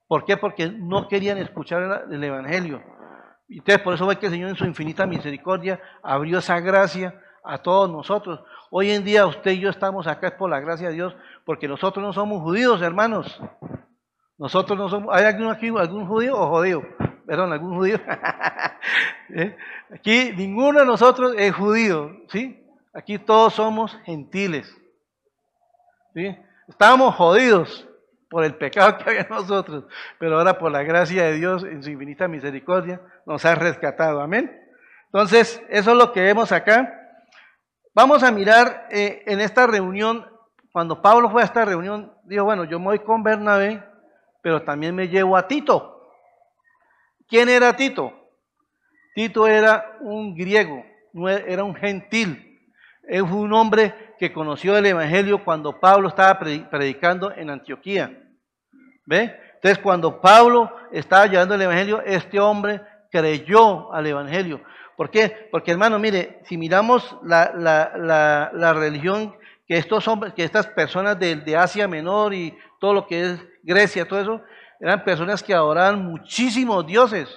[0.07, 0.37] ¿Por qué?
[0.37, 2.81] Porque no querían escuchar el Evangelio.
[3.47, 7.19] Y entonces por eso ve que el Señor en su infinita misericordia abrió esa gracia
[7.43, 8.41] a todos nosotros.
[8.71, 11.67] Hoy en día usted y yo estamos acá es por la gracia de Dios, porque
[11.67, 13.41] nosotros no somos judíos, hermanos.
[14.37, 16.83] Nosotros no somos, ¿hay alguno aquí, algún judío o judío?
[17.25, 17.99] Perdón, algún judío.
[19.35, 19.57] ¿Eh?
[19.93, 22.63] Aquí ninguno de nosotros es judío, ¿sí?
[22.93, 24.71] Aquí todos somos gentiles.
[26.13, 26.37] ¿sí?
[26.67, 27.87] Estábamos jodidos
[28.29, 29.85] por el pecado que había en nosotros,
[30.19, 34.21] pero ahora por la gracia de Dios en su infinita misericordia nos ha rescatado.
[34.21, 34.55] Amén.
[35.05, 36.98] Entonces, eso es lo que vemos acá.
[38.01, 40.25] Vamos a mirar eh, en esta reunión,
[40.71, 43.83] cuando Pablo fue a esta reunión, dijo, bueno, yo me voy con Bernabé,
[44.41, 46.09] pero también me llevo a Tito.
[47.27, 48.13] ¿Quién era Tito?
[49.13, 50.81] Tito era un griego,
[51.45, 52.49] era un gentil
[53.05, 58.17] es un hombre que conoció el Evangelio cuando Pablo estaba predicando en Antioquía.
[59.05, 59.35] ¿Ve?
[59.55, 62.81] Entonces, cuando Pablo estaba llevando el Evangelio, este hombre
[63.11, 64.61] creyó al Evangelio.
[64.99, 65.47] ¿Por qué?
[65.49, 69.33] Porque, hermano, mire, si miramos la, religión
[69.65, 74.05] que estos hombres, que estas personas de, Asia Menor y todo lo que es Grecia,
[74.05, 74.41] todo eso,
[74.77, 77.29] eran personas que adoraban muchísimos dioses.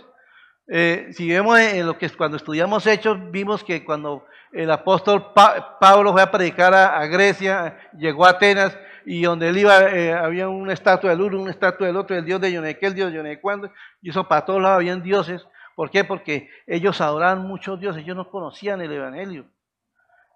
[0.67, 6.11] Eh, si vemos en lo que cuando estudiamos Hechos, vimos que cuando el apóstol Pablo
[6.11, 10.73] fue a predicar a, Grecia, llegó a Atenas y donde él iba eh, había una
[10.73, 13.71] estatua del uno, una estatua del otro, el dios de Yoneque, el dios de Yonecuando,
[14.01, 15.47] y eso para todos lados habían dioses.
[15.75, 16.05] ¿Por qué?
[16.05, 19.47] Porque ellos adoraban muchos dioses, ellos no conocían el Evangelio.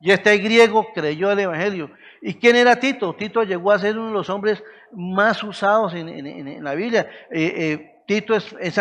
[0.00, 1.90] Y este griego creyó el Evangelio.
[2.20, 3.14] ¿Y quién era Tito?
[3.14, 7.08] Tito llegó a ser uno de los hombres más usados en, la Biblia.
[7.30, 8.78] Eh, eh, Tito es,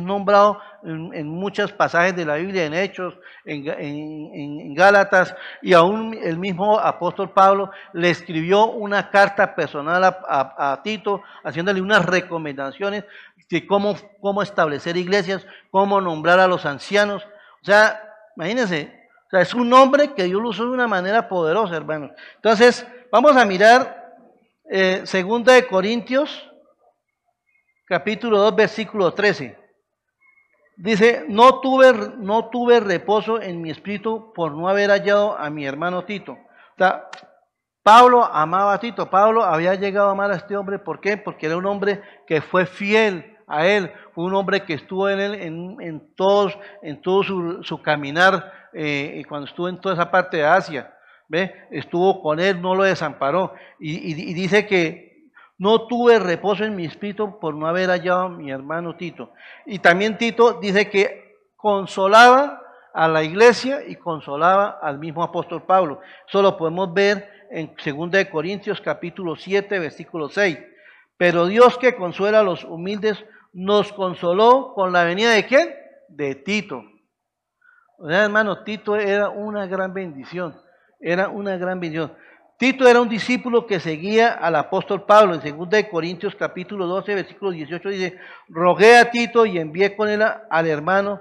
[0.00, 6.78] nombrado en, muchos pasajes de la Biblia, en Hechos, en, Gálatas, y aún el mismo
[6.78, 13.04] apóstol Pablo le escribió una carta personal a, Tito, haciéndole unas recomendaciones
[13.48, 13.96] de cómo,
[14.42, 17.24] establecer iglesias, cómo nombrar a los ancianos.
[17.62, 17.98] O sea,
[18.36, 22.10] imagínense, es un nombre que Dios lo usó de una manera poderosa, hermanos.
[22.36, 24.18] Entonces, vamos a mirar
[24.68, 26.50] eh, Segunda de Corintios
[27.86, 29.56] capítulo 2, versículo 13.
[30.76, 35.64] Dice, no tuve, no tuve reposo en mi espíritu por no haber hallado a mi
[35.64, 36.32] hermano Tito.
[36.32, 37.08] O sea,
[37.82, 39.08] Pablo amaba a Tito.
[39.08, 40.78] Pablo había llegado a amar a este hombre.
[40.78, 41.16] ¿Por qué?
[41.16, 43.90] Porque era un hombre que fue fiel a él.
[44.14, 48.52] Fue un hombre que estuvo en él en, en, todos, en todo su, su caminar,
[48.74, 50.92] eh, cuando estuvo en toda esa parte de Asia.
[51.28, 51.54] ¿Ve?
[51.70, 53.54] Estuvo con él, no lo desamparó.
[53.78, 55.15] y, y dice que
[55.58, 59.32] no tuve reposo en mi espíritu por no haber hallado a mi hermano Tito.
[59.64, 66.00] Y también Tito dice que consolaba a la iglesia y consolaba al mismo apóstol Pablo.
[66.28, 70.58] Eso lo podemos ver en 2 Corintios capítulo 7, versículo 6.
[71.16, 75.74] Pero Dios que consuela a los humildes nos consoló con la venida de quién?
[76.08, 76.82] De Tito.
[77.98, 80.60] O sea, hermano, Tito era una gran bendición.
[81.00, 82.12] Era una gran bendición.
[82.58, 85.34] Tito era un discípulo que seguía al apóstol Pablo.
[85.34, 90.22] En 2 Corintios capítulo 12, versículo 18 dice, rogué a Tito y envié con él
[90.22, 91.20] al hermano.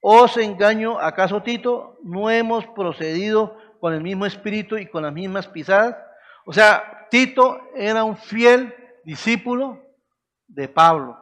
[0.00, 1.98] ¿Os engaño acaso Tito?
[2.04, 5.96] ¿No hemos procedido con el mismo espíritu y con las mismas pisadas?
[6.46, 8.72] O sea, Tito era un fiel
[9.04, 9.82] discípulo
[10.46, 11.18] de Pablo.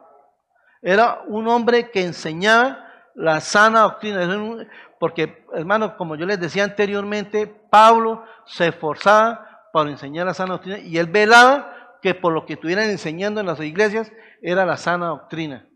[0.81, 4.67] Era un hombre que enseñaba la sana doctrina.
[5.03, 10.79] Porque, hermano, como yo les decía anteriormente, Pablo se esforzaba para enseñar la sana doctrina
[10.79, 15.07] y él velaba que por lo que estuvieran enseñando en las iglesias era la sana
[15.07, 15.67] doctrina.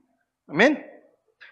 [0.48, 0.82] Amén.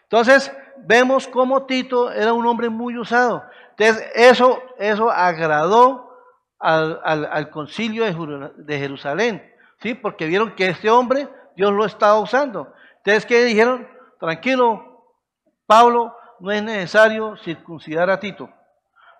[0.03, 0.55] Entonces,
[0.87, 3.43] vemos cómo Tito era un hombre muy usado.
[3.71, 6.17] Entonces, eso, eso agradó
[6.57, 9.95] al, al, concilio de Jerusalén, ¿sí?
[9.95, 12.71] Porque vieron que este hombre, Dios lo estaba usando.
[12.99, 13.85] Entonces, ¿qué dijeron?
[14.17, 15.11] Tranquilo,
[15.65, 18.49] Pablo, no es necesario circuncidar a Tito.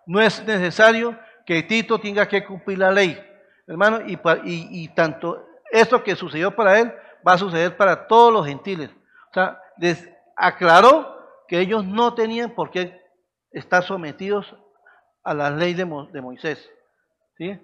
[0.06, 3.20] No es necesario que Tito tenga que cumplir la ley,
[3.68, 6.94] hermano, y, y, tanto esto que sucedió para él
[7.28, 8.90] va a suceder para todos los gentiles.
[9.32, 11.16] O sea, les aclaró
[11.48, 13.02] que ellos no tenían por qué
[13.52, 14.56] estar sometidos
[15.24, 16.70] a la ley de, Moisés.
[17.38, 17.60] ¿sí?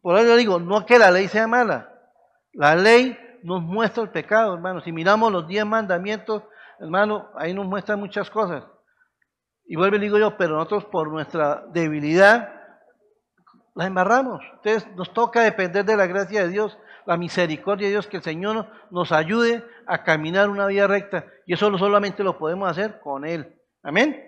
[0.00, 1.92] Por eso digo, no que la ley sea mala,
[2.52, 4.80] la ley nos muestra el pecado, hermano.
[4.80, 6.42] Si miramos los diez mandamientos,
[6.80, 8.64] hermano, ahí nos muestra muchas cosas.
[9.70, 12.54] Y vuelve y digo yo, pero nosotros por nuestra debilidad
[13.74, 14.40] la embarramos.
[14.54, 18.22] Entonces nos toca depender de la gracia de Dios, la misericordia de Dios, que el
[18.22, 21.26] Señor nos ayude a caminar una vía recta.
[21.46, 23.60] Y eso solamente lo podemos hacer con Él.
[23.82, 24.24] Amén.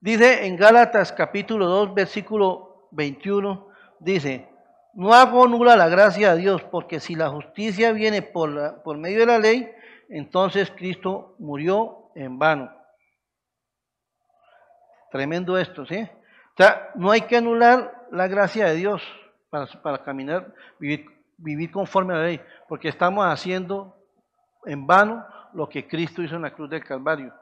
[0.00, 3.68] Dice en Gálatas capítulo 2, versículo 21,
[4.00, 4.49] dice,
[4.94, 9.20] no hago nula la gracia de Dios, porque si la justicia viene por, por medio
[9.20, 9.70] de la ley,
[10.08, 12.72] entonces Cristo murió en vano.
[15.10, 16.00] Tremendo esto, ¿sí?
[16.02, 19.02] O sea, no hay que anular la gracia de Dios
[19.48, 23.96] para, para caminar, vivir, vivir conforme a la ley, porque estamos haciendo
[24.64, 25.24] en vano
[25.54, 27.32] lo que Cristo hizo en la cruz del Calvario.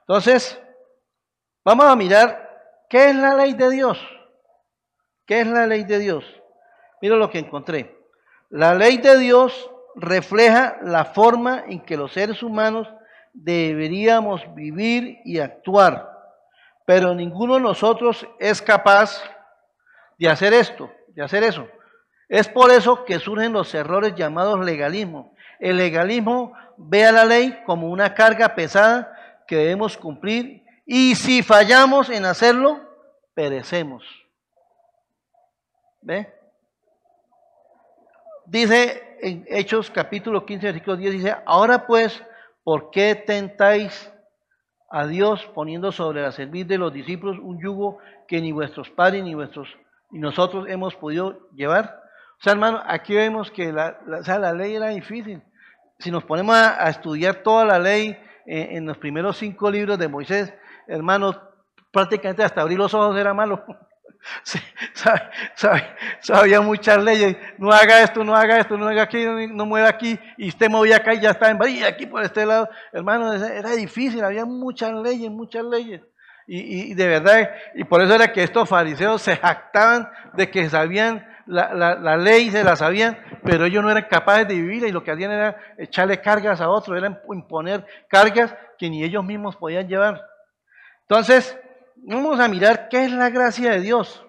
[0.00, 0.60] Entonces,
[1.64, 2.48] vamos a mirar
[2.88, 3.98] qué es la ley de Dios.
[5.26, 6.39] ¿Qué es la ley de Dios?
[7.00, 7.96] Mira lo que encontré.
[8.50, 12.88] La ley de Dios refleja la forma en que los seres humanos
[13.32, 16.10] deberíamos vivir y actuar,
[16.84, 19.22] pero ninguno de nosotros es capaz
[20.18, 21.68] de hacer esto, de hacer eso.
[22.28, 25.34] Es por eso que surgen los errores llamados legalismo.
[25.58, 29.12] El legalismo ve a la ley como una carga pesada
[29.46, 32.80] que debemos cumplir y si fallamos en hacerlo,
[33.34, 34.04] perecemos.
[36.02, 36.39] ¿Ve?
[38.50, 42.20] Dice en Hechos capítulo 15, versículo 10, dice, ahora pues,
[42.64, 44.12] ¿por qué tentáis
[44.90, 49.22] a Dios poniendo sobre la cerviz de los discípulos un yugo que ni vuestros padres
[49.22, 49.68] ni vuestros
[50.10, 52.02] y nosotros hemos podido llevar?
[52.40, 55.40] O sea, hermano, aquí vemos que la, la, ley era difícil.
[56.00, 60.08] Si nos ponemos a, estudiar toda la ley eh, en los primeros cinco libros de
[60.08, 60.52] Moisés,
[60.88, 61.38] hermanos,
[61.92, 63.64] prácticamente hasta abrir los ojos era malo.
[66.20, 70.18] sabía muchas leyes, no haga esto, no haga esto, no haga aquí, no, mueva aquí,
[70.36, 73.72] y usted movía acá y ya está en y aquí por este lado, hermano, era
[73.72, 76.00] difícil, había muchas leyes, muchas leyes.
[76.52, 81.24] Y, de verdad, y por eso era que estos fariseos se jactaban de que sabían
[81.46, 84.92] la, la, la, ley, se la sabían, pero ellos no eran capaces de vivirla y
[84.92, 89.54] lo que hacían era echarle cargas a otros, era imponer cargas que ni ellos mismos
[89.54, 90.26] podían llevar.
[91.02, 91.56] Entonces,
[92.02, 94.24] vamos a mirar qué es la gracia de Dios.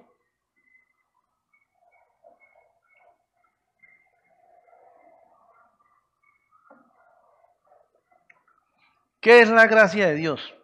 [9.19, 10.55] ¿Qué es la gracia de Dios?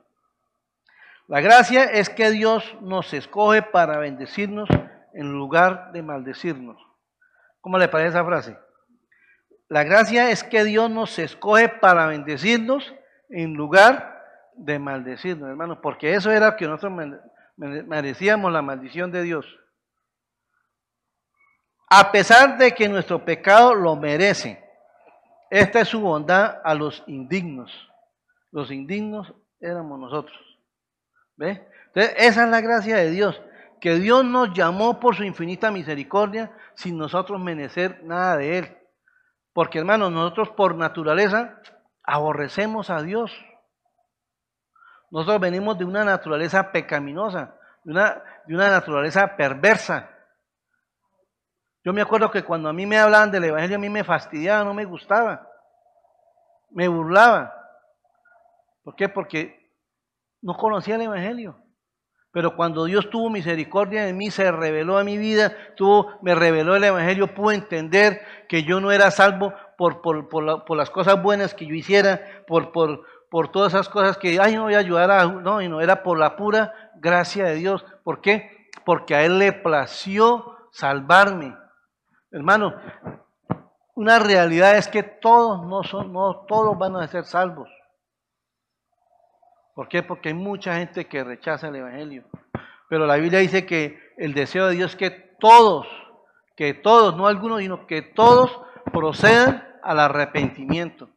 [1.28, 4.68] La gracia es que Dios nos escoge para bendecirnos
[5.14, 6.82] en lugar de maldecirnos.
[7.62, 8.58] ¿Cómo le parece esa frase?
[9.68, 12.96] La gracia es que Dios nos escoge para bendecirnos
[13.30, 14.17] en lugar
[14.58, 17.20] de maldecirnos, hermanos, porque eso era que nosotros
[17.56, 19.46] merecíamos la maldición de Dios.
[21.90, 24.64] A pesar de que nuestro pecado lo merece,
[25.50, 27.72] esta es su bondad a los indignos.
[28.52, 30.38] Los indignos éramos nosotros.
[31.38, 31.68] ¿Ve?
[31.88, 33.42] Entonces, esa es la gracia de Dios,
[33.80, 38.78] que Dios nos llamó por su infinita misericordia sin nosotros merecer nada de Él.
[39.54, 41.62] Porque hermanos, nosotros por naturaleza
[42.04, 43.32] aborrecemos a Dios.
[45.10, 50.10] Nosotros venimos de una naturaleza pecaminosa, de una, de una naturaleza perversa.
[51.84, 54.66] Yo me acuerdo que cuando a mí me hablaban del Evangelio, a mí me fastidiaba,
[54.66, 55.48] no me gustaba,
[56.72, 57.54] me burlaba.
[58.84, 59.08] ¿Por qué?
[59.08, 59.72] Porque
[60.42, 61.58] no conocía el Evangelio.
[62.32, 66.76] Pero cuando Dios tuvo misericordia de mí, se reveló a mi vida, tuvo, me reveló
[66.76, 71.22] el Evangelio, pude entender que yo no era salvo por, por, por, por las cosas
[71.24, 74.80] buenas que yo hiciera, por, por, por todas esas cosas que, ay, no voy a
[74.80, 77.86] ayudar a, no, y no, era por la pura gracia de Dios.
[78.04, 78.70] ¿Por qué?
[78.86, 81.56] Porque a Él le plació salvarme.
[82.32, 82.76] Hermano,
[83.96, 87.70] una realidad es que todos no son, no todos van a ser salvos.
[89.74, 90.04] ¿Por qué?
[90.04, 92.26] Porque hay mucha gente que rechaza el Evangelio.
[92.90, 95.88] Pero la Biblia dice que el deseo de Dios es que todos,
[96.56, 98.60] que todos, no algunos, sino que todos
[98.92, 101.10] procedan al arrepentimiento.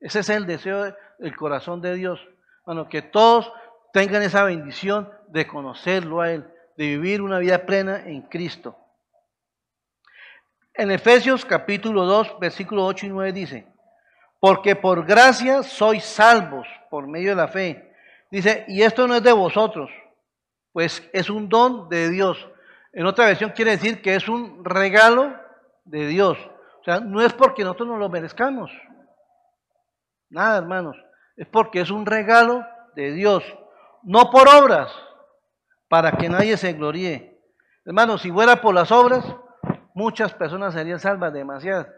[0.00, 2.20] Ese es el deseo del corazón de Dios.
[2.66, 3.50] Bueno, que todos
[3.92, 6.44] tengan esa bendición de conocerlo a Él,
[6.76, 8.76] de vivir una vida plena en Cristo.
[10.74, 13.66] En Efesios capítulo 2, versículo 8 y 9 dice,
[14.40, 17.94] porque por gracia sois salvos por medio de la fe.
[18.30, 19.90] Dice, y esto no es de vosotros,
[20.72, 22.48] pues es un don de Dios.
[22.92, 25.36] En otra versión quiere decir que es un regalo
[25.84, 26.38] de Dios.
[26.80, 28.72] O sea, no es porque nosotros no lo merezcamos.
[30.30, 30.96] Nada, hermanos.
[31.36, 32.64] Es porque es un regalo
[32.94, 33.42] de Dios.
[34.02, 34.92] No por obras,
[35.88, 37.38] para que nadie se gloríe.
[37.84, 39.24] Hermanos, si fuera por las obras,
[39.94, 41.88] muchas personas serían salvas, demasiadas.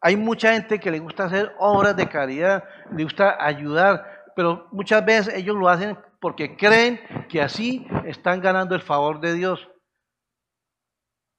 [0.00, 5.04] Hay mucha gente que le gusta hacer obras de caridad, le gusta ayudar, pero muchas
[5.04, 9.69] veces ellos lo hacen porque creen que así están ganando el favor de Dios.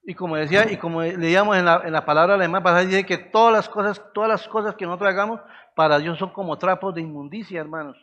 [0.04, 3.18] Y como decía, y como leíamos en la, en la palabra alemana pasada, dice que
[3.18, 5.40] todas las cosas, todas las cosas que nosotros hagamos
[5.76, 7.96] para Dios son como trapos de inmundicia, hermanos.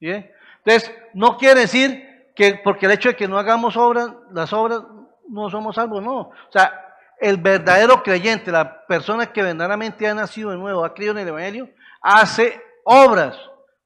[0.00, 4.82] Entonces, no quiere decir que porque el hecho de que no hagamos obras, las obras
[5.28, 6.20] no somos salvos, no.
[6.20, 6.72] O sea,
[7.20, 11.28] el verdadero creyente, la persona que verdaderamente ha nacido de nuevo, ha creído en el
[11.28, 11.68] Evangelio,
[12.00, 13.38] hace obras.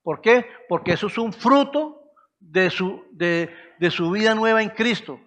[0.03, 0.47] ¿Por qué?
[0.69, 2.03] Porque eso es un fruto
[2.39, 3.51] de su, de,
[3.91, 5.19] su vida nueva en Cristo.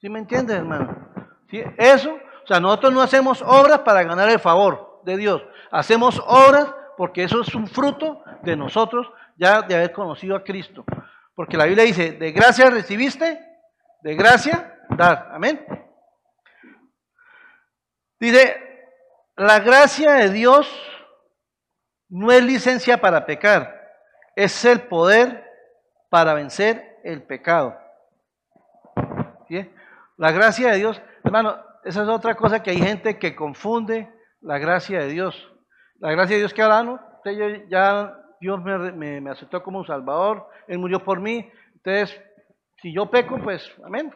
[0.00, 1.05] ¿Sí me entiendes, hermano?
[1.50, 5.42] Eso, o sea, nosotros no hacemos obras para ganar el favor de Dios.
[5.70, 10.84] Hacemos obras porque eso es un fruto de nosotros ya de haber conocido a Cristo.
[11.34, 13.38] Porque la Biblia dice, de gracia recibiste,
[14.02, 15.28] de gracia dar.
[15.32, 15.64] Amén.
[18.18, 18.56] Dice,
[19.36, 20.66] la gracia de Dios
[22.08, 23.92] no es licencia para pecar,
[24.34, 25.44] es el poder
[26.08, 27.78] para vencer el pecado.
[30.16, 34.10] La gracia de Dios, hermano, esa es otra cosa que hay gente que confunde
[34.40, 35.52] la gracia de Dios.
[35.98, 37.00] La gracia de Dios que ahora no,
[37.68, 42.20] ya Dios me, me, aceptó como un salvador, Él murió por mí, entonces
[42.82, 44.14] si yo peco, pues amén.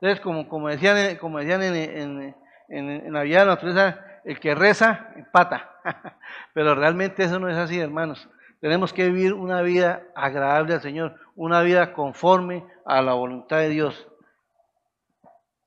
[0.00, 2.34] Entonces, como, como decían, como decían en
[2.68, 5.70] en, la vida de la naturaleza, el que reza, empata.
[6.54, 8.28] Pero realmente eso no es así, hermanos.
[8.60, 13.68] Tenemos que vivir una vida agradable al Señor, una vida conforme a la voluntad de
[13.68, 14.08] Dios.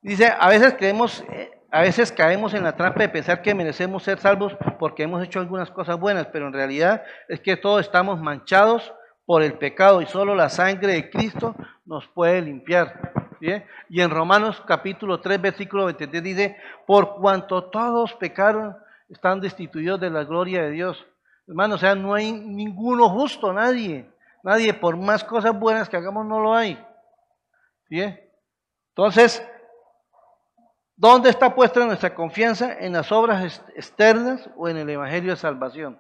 [0.02, 4.04] Dice, a veces creemos, eh, a veces caemos en la trampa de pensar que merecemos
[4.04, 8.20] ser salvos porque hemos hecho algunas cosas buenas, pero en realidad es que todos estamos
[8.20, 8.94] manchados
[9.26, 13.14] por el pecado y solo la sangre de Cristo nos puede limpiar.
[13.90, 18.76] Y en Romanos capítulo 3, versículo 23 dice, por cuanto todos pecaron,
[19.10, 21.06] están destituidos de la gloria de Dios.
[21.48, 24.10] Hermano, o sea, no hay ninguno justo, nadie.
[24.44, 26.84] Nadie, por más cosas buenas que hagamos, no lo hay.
[27.90, 29.46] Entonces,
[31.00, 32.78] ¿dónde está puesta nuestra confianza?
[32.78, 35.98] ¿En las obras externas o en el Evangelio de Salvación?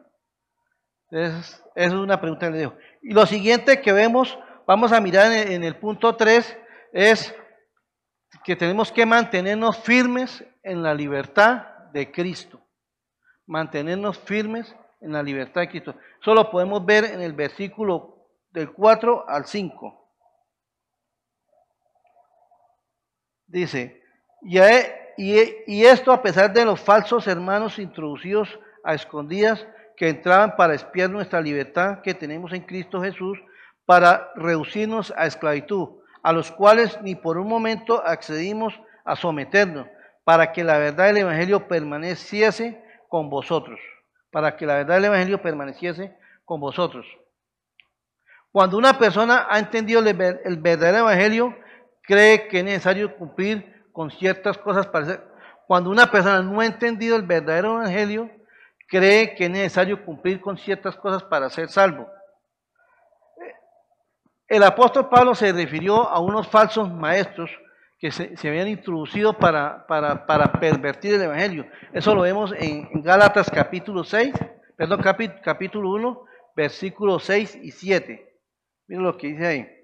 [1.09, 2.75] Esa es una pregunta que le dejo.
[3.01, 4.37] Y lo siguiente que vemos,
[4.67, 6.57] vamos a mirar en el punto 3,
[6.91, 7.33] es
[8.43, 12.61] que tenemos que mantenernos firmes en la libertad de Cristo.
[13.47, 15.95] Mantenernos firmes en la libertad de Cristo.
[16.21, 19.95] Eso lo podemos ver en el versículo del 4 al 5.
[23.47, 23.98] Dice,
[24.41, 24.59] y,
[25.67, 29.67] y esto a pesar de los falsos hermanos introducidos a escondidas
[29.97, 33.37] que entraban para espiar nuestra libertad que tenemos en Cristo Jesús,
[33.85, 39.87] para reducirnos a esclavitud a los cuales ni por un momento accedimos a someternos,
[40.23, 43.79] para que la verdad del Evangelio permaneciese con vosotros,
[44.31, 46.15] para que la verdad del Evangelio permaneciese
[46.45, 47.05] con vosotros.
[48.51, 51.55] Cuando una persona ha entendido el verdadero Evangelio,
[52.01, 55.27] cree que es necesario cumplir con ciertas cosas para ser.
[55.67, 58.31] Cuando una persona no ha entendido el verdadero Evangelio,
[58.87, 62.07] cree que es necesario cumplir con ciertas cosas para ser salvo.
[64.47, 67.51] El apóstol Pablo se refirió a unos falsos maestros
[67.99, 71.67] que se, habían introducido para, para, pervertir el Evangelio.
[71.91, 74.33] Eso lo vemos en, Gálatas capítulo 6,
[74.77, 75.01] perdón,
[75.43, 76.25] capítulo 1,
[76.55, 78.39] versículos 6 y 7.
[78.87, 79.78] Miren lo que dice ahí.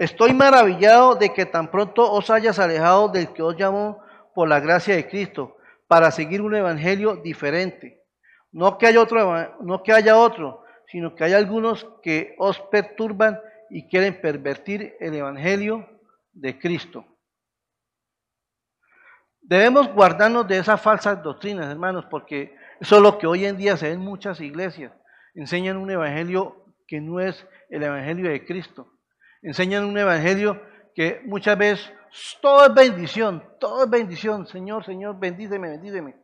[0.00, 4.02] Estoy maravillado de que tan pronto os hayas alejado del que os llamó
[4.34, 8.02] por la gracia de Cristo para seguir un evangelio diferente.
[8.50, 13.38] No que haya otro, no que haya otro, sino que hay algunos que os perturban
[13.68, 15.86] y quieren pervertir el Evangelio
[16.32, 17.04] de Cristo.
[19.42, 23.76] Debemos guardarnos de esas falsas doctrinas, hermanos, porque eso es lo que hoy en día
[23.76, 24.94] se ve en muchas iglesias.
[25.34, 28.94] Enseñan un evangelio que no es el evangelio de Cristo.
[29.42, 30.60] Enseñan un evangelio
[30.94, 31.92] que muchas veces
[32.40, 34.46] todo es bendición, todo es bendición.
[34.46, 36.16] Señor, Señor, bendíceme, bendíceme.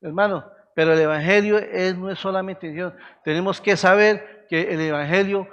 [0.00, 0.44] Hermano,
[0.74, 2.92] pero el Evangelio es, no es solamente Dios.
[3.24, 5.48] Tenemos que saber que el Evangelio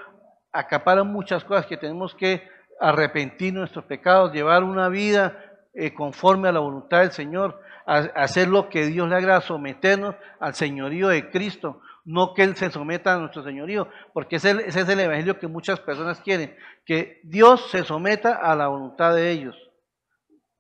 [0.51, 2.47] acapara muchas cosas, que tenemos que
[2.79, 5.37] arrepentir nuestros pecados, llevar una vida
[5.73, 10.53] eh, conforme a la voluntad del Señor, hacer lo que Dios le agrada, someternos al
[10.53, 14.99] señorío de Cristo, no que Él se someta a nuestro señorío, porque ese, es el
[14.99, 19.55] evangelio que muchas personas quieren, que Dios se someta a la voluntad de ellos.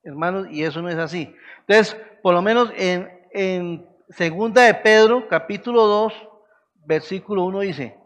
[0.03, 1.33] Hermanos, y eso no es así.
[1.67, 6.13] Entonces, por lo menos en, en segunda de Pedro, capítulo 2,
[6.85, 7.97] versículo 1 dice,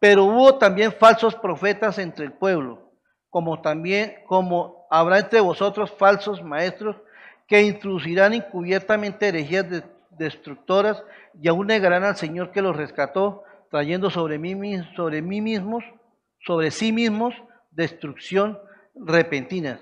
[0.00, 2.92] pero hubo también falsos profetas entre el pueblo,
[3.30, 6.96] como también, como habrá entre vosotros falsos maestros
[7.46, 9.66] que introducirán encubiertamente herejías
[10.16, 11.02] destructoras
[11.40, 14.54] y aún negarán al Señor que los rescató, trayendo sobre mí,
[14.96, 15.84] sobre mí mismos,
[16.46, 17.34] sobre sí mismos,
[17.70, 18.58] destrucción
[18.94, 19.80] repentina.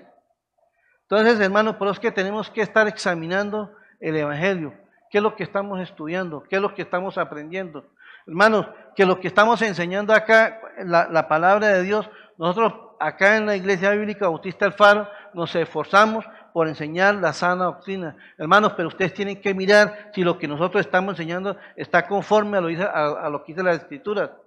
[1.03, 4.73] Entonces, hermanos, por eso es que tenemos que estar examinando el Evangelio.
[5.11, 6.43] ¿Qué es lo que estamos estudiando?
[6.43, 7.85] ¿Qué es lo que estamos aprendiendo?
[8.25, 13.45] Hermanos, que lo que estamos enseñando acá, la, la palabra de Dios, nosotros acá en
[13.45, 18.15] la Iglesia Bíblica Bautista El Faro nos esforzamos por enseñar la sana doctrina.
[18.37, 22.61] Hermanos, pero ustedes tienen que mirar si lo que nosotros estamos enseñando está conforme a
[22.61, 24.37] lo, que dice la Escritura.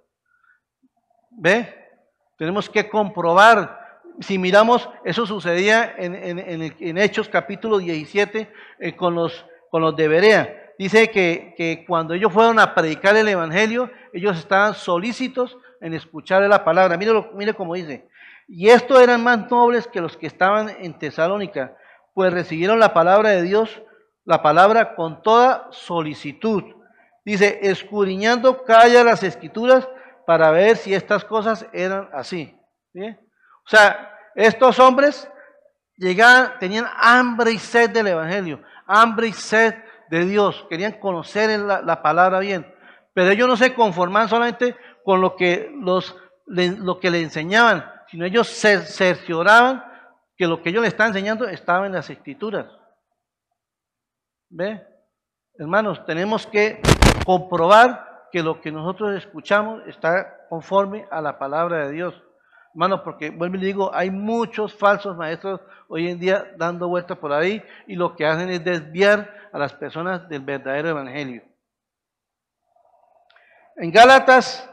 [1.31, 1.87] ¿Ve?
[2.37, 3.85] Tenemos que comprobar.
[4.21, 10.07] Si miramos, eso sucedía en, en, Hechos capítulo 17 eh, con, los, con los de
[10.07, 10.73] Berea.
[10.79, 16.41] Dice que, que cuando ellos fueron a predicar el Evangelio, ellos estaban solícitos en escuchar
[16.43, 16.97] la palabra.
[16.97, 18.07] Mire, mire cómo dice.
[18.47, 21.75] Y estos eran más nobles que los que estaban en Tesalónica,
[22.17, 23.83] pues recibieron la palabra de Dios,
[24.25, 26.63] la palabra con toda solicitud.
[27.23, 29.87] Dice, escudriñando calla las escrituras
[30.25, 32.59] para ver si estas cosas eran así.
[32.95, 35.29] O sea, estos hombres
[35.95, 39.75] llegaban, tenían hambre y sed del Evangelio, hambre y sed
[40.09, 42.65] de Dios, querían conocer la, la palabra bien,
[43.13, 46.15] pero ellos no se conformaban solamente con lo que, los,
[46.47, 49.83] lo que le enseñaban, sino ellos se cercioraban
[50.37, 52.67] que lo que yo le estaba enseñando estaba en las escrituras.
[54.49, 54.85] ¿Ve?
[55.55, 56.79] Hermanos, tenemos que
[57.25, 62.23] comprobar que lo que nosotros escuchamos está conforme a la palabra de Dios.
[62.73, 67.33] Hermanos, porque vuelvo y digo, hay muchos falsos maestros hoy en día dando vueltas por
[67.33, 71.41] ahí y lo que hacen es desviar a las personas del verdadero evangelio.
[73.77, 74.69] En Gálatas,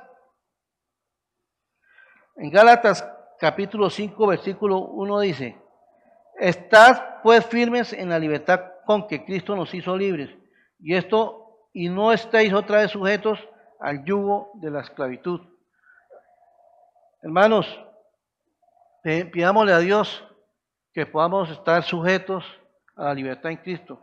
[2.36, 3.13] en Gálatas
[3.45, 5.59] capítulo 5, versículo 1 dice,
[6.40, 10.30] Estad pues firmes en la libertad con que Cristo nos hizo libres,
[10.80, 13.38] y esto, y no estéis otra vez sujetos
[13.80, 15.42] al yugo de la esclavitud.
[17.20, 17.66] Hermanos,
[19.03, 20.24] pidámosle a Dios
[20.95, 22.47] que podamos estar sujetos
[22.97, 24.01] a la libertad en Cristo.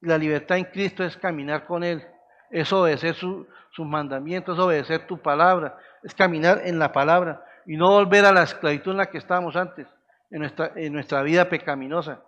[0.00, 2.06] La libertad en Cristo es caminar con Él,
[2.50, 3.48] es obedecer sus
[3.78, 8.42] mandamientos, es obedecer tu palabra, es caminar en la palabra y no volver a la
[8.42, 9.86] esclavitud en la que estábamos antes,
[10.30, 12.22] en nuestra, en nuestra vida pecaminosa.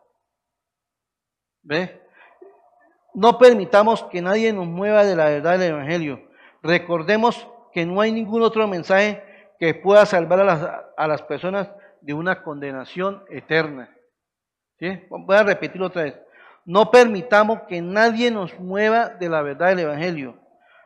[1.62, 2.02] ¿Ve?
[3.14, 6.20] No permitamos que nadie nos mueva de la verdad del Evangelio.
[6.62, 9.22] Recordemos que no hay ningún otro mensaje
[9.58, 11.70] que pueda salvar a las, a las personas
[12.00, 13.94] de una condenación eterna.
[14.78, 15.04] ¿Sí?
[15.08, 16.20] Voy a repetirlo otra vez.
[16.64, 20.38] No permitamos que nadie nos mueva de la verdad del Evangelio.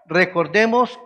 [0.06, 0.98] Recordemos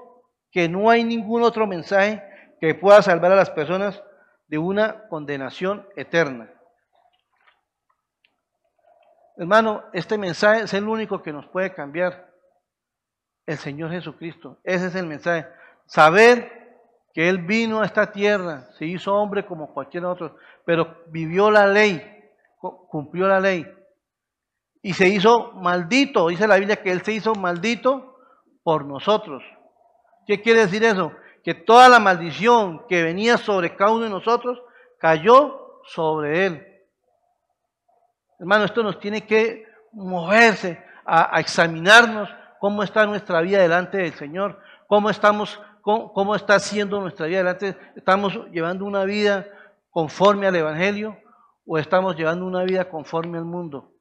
[0.50, 2.22] que no hay ningún otro mensaje
[2.60, 4.02] que pueda salvar a las personas
[4.48, 6.50] de una condenación eterna.
[9.36, 12.28] Hermano, este mensaje es el único que nos puede cambiar.
[13.46, 14.58] El Señor Jesucristo.
[14.62, 15.46] Ese es el mensaje.
[15.86, 16.78] Saber
[17.14, 21.66] que Él vino a esta tierra, se hizo hombre como cualquier otro, pero vivió la
[21.66, 22.02] ley,
[22.60, 23.66] cumplió la ley.
[24.82, 26.28] Y se hizo maldito.
[26.28, 28.18] Dice la Biblia que Él se hizo maldito
[28.62, 29.42] por nosotros.
[30.26, 31.12] ¿Qué quiere decir eso?
[31.42, 34.62] Que toda la maldición que venía sobre cada uno de nosotros
[34.98, 36.66] cayó sobre él.
[38.38, 42.28] Hermano, esto nos tiene que moverse a, examinarnos
[42.58, 47.76] cómo está nuestra vida delante del Señor, cómo estamos, cómo, está siendo nuestra vida delante.
[47.96, 49.46] ¿Estamos llevando una vida
[49.90, 51.18] conforme al Evangelio
[51.66, 53.92] o estamos llevando una vida conforme al mundo?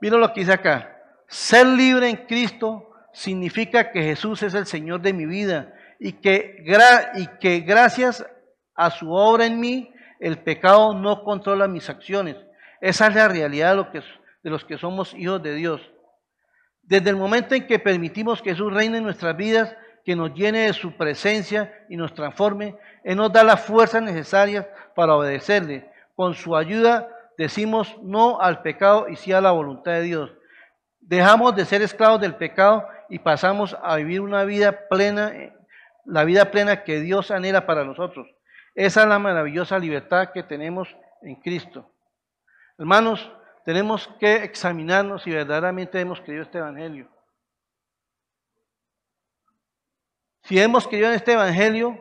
[0.00, 0.94] Miren lo que dice acá.
[1.26, 2.87] Ser libre en Cristo
[3.18, 6.62] significa que Jesús es el Señor de mi vida y que,
[7.66, 8.24] gracias
[8.76, 12.36] a su obra en mí, el pecado no controla mis acciones.
[12.80, 14.02] Esa es la realidad de, lo que,
[14.44, 15.80] de los que somos hijos de Dios.
[16.82, 20.66] Desde el momento en que permitimos que Jesús reine en nuestras vidas, que nos llene
[20.66, 22.76] de su presencia y nos transforme.
[23.02, 24.64] Él nos da las fuerzas necesarias
[24.94, 25.90] para obedecerle.
[26.14, 30.30] Con su ayuda decimos no al pecado y sí a la voluntad de Dios.
[31.00, 35.32] Dejamos de ser esclavos del pecado y pasamos a vivir una vida plena,
[36.04, 38.28] la vida plena que Dios anhela para nosotros.
[38.74, 40.88] Esa es la maravillosa libertad que tenemos
[41.22, 41.90] en Cristo.
[42.78, 43.30] Hermanos,
[43.64, 47.08] tenemos que examinarnos si verdaderamente hemos creído este Evangelio.
[50.44, 52.00] Si hemos creído en este Evangelio,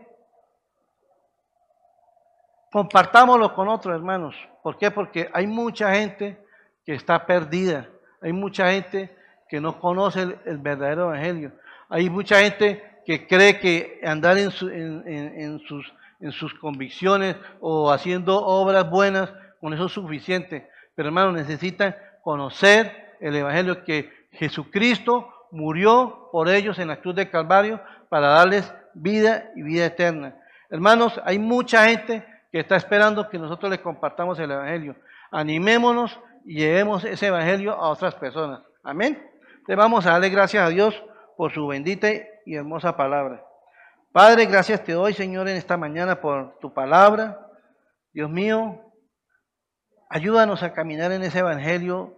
[2.71, 4.35] compartámoslo con otros hermanos.
[4.61, 4.91] ¿Por qué?
[4.91, 6.41] Porque hay mucha gente
[6.85, 7.89] que está perdida.
[8.21, 9.16] Hay mucha gente
[9.49, 11.51] que no conoce el, verdadero Evangelio.
[11.89, 18.89] Hay mucha gente que cree que andar en, sus, en sus convicciones o haciendo obras
[18.89, 20.69] buenas, con eso es suficiente.
[20.95, 27.29] Pero hermanos, necesitan conocer el Evangelio que Jesucristo murió por ellos en la cruz de
[27.29, 27.79] Calvario
[28.09, 30.35] para darles vida y vida eterna.
[30.69, 34.95] Hermanos, hay mucha gente que está esperando que nosotros les compartamos el Evangelio.
[35.31, 38.61] Animémonos y llevemos ese Evangelio a otras personas.
[38.83, 39.21] Amén.
[39.67, 41.03] Le vamos a darle gracias a Dios
[41.35, 42.07] por su bendita
[42.45, 43.43] y hermosa palabra.
[44.13, 47.37] Padre, gracias te doy, Señor, en esta mañana por tu palabra.
[48.13, 48.81] Dios mío,
[50.09, 52.15] ayúdanos a caminar en ese Evangelio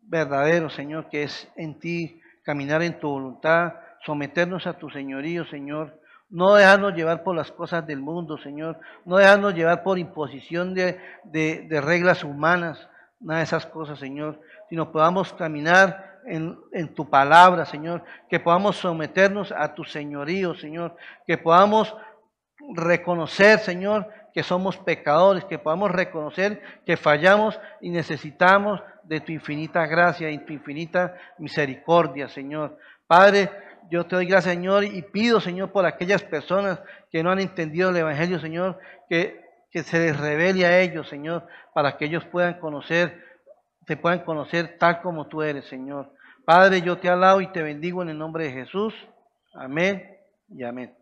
[0.00, 6.00] verdadero, Señor, que es en ti, caminar en tu voluntad, someternos a tu señorío, Señor.
[6.28, 8.80] No dejarnos llevar por las cosas del mundo, Señor.
[9.04, 12.88] No dejarnos llevar por imposición de, de, reglas humanas,
[13.20, 14.40] nada de esas cosas, Señor.
[14.68, 18.02] Sino podamos caminar en, tu palabra, Señor.
[18.28, 20.96] Que podamos someternos a tu señorío, Señor.
[21.26, 21.94] Que podamos
[22.74, 25.44] reconocer, Señor, que somos pecadores.
[25.44, 32.28] Que podamos reconocer que fallamos y necesitamos de tu infinita gracia y tu infinita misericordia,
[32.28, 32.78] Señor.
[33.06, 33.50] Padre,
[33.90, 37.90] yo te doy gracias, Señor, y pido, Señor, por aquellas personas que no han entendido
[37.90, 42.54] el Evangelio, Señor, que, que se les revele a ellos, Señor, para que ellos puedan
[42.54, 43.25] conocer,
[43.86, 46.12] te puedan conocer tal como tú eres, Señor.
[46.44, 48.94] Padre, yo te alabo y te bendigo en el nombre de Jesús.
[49.54, 50.16] Amén
[50.48, 50.94] y amén.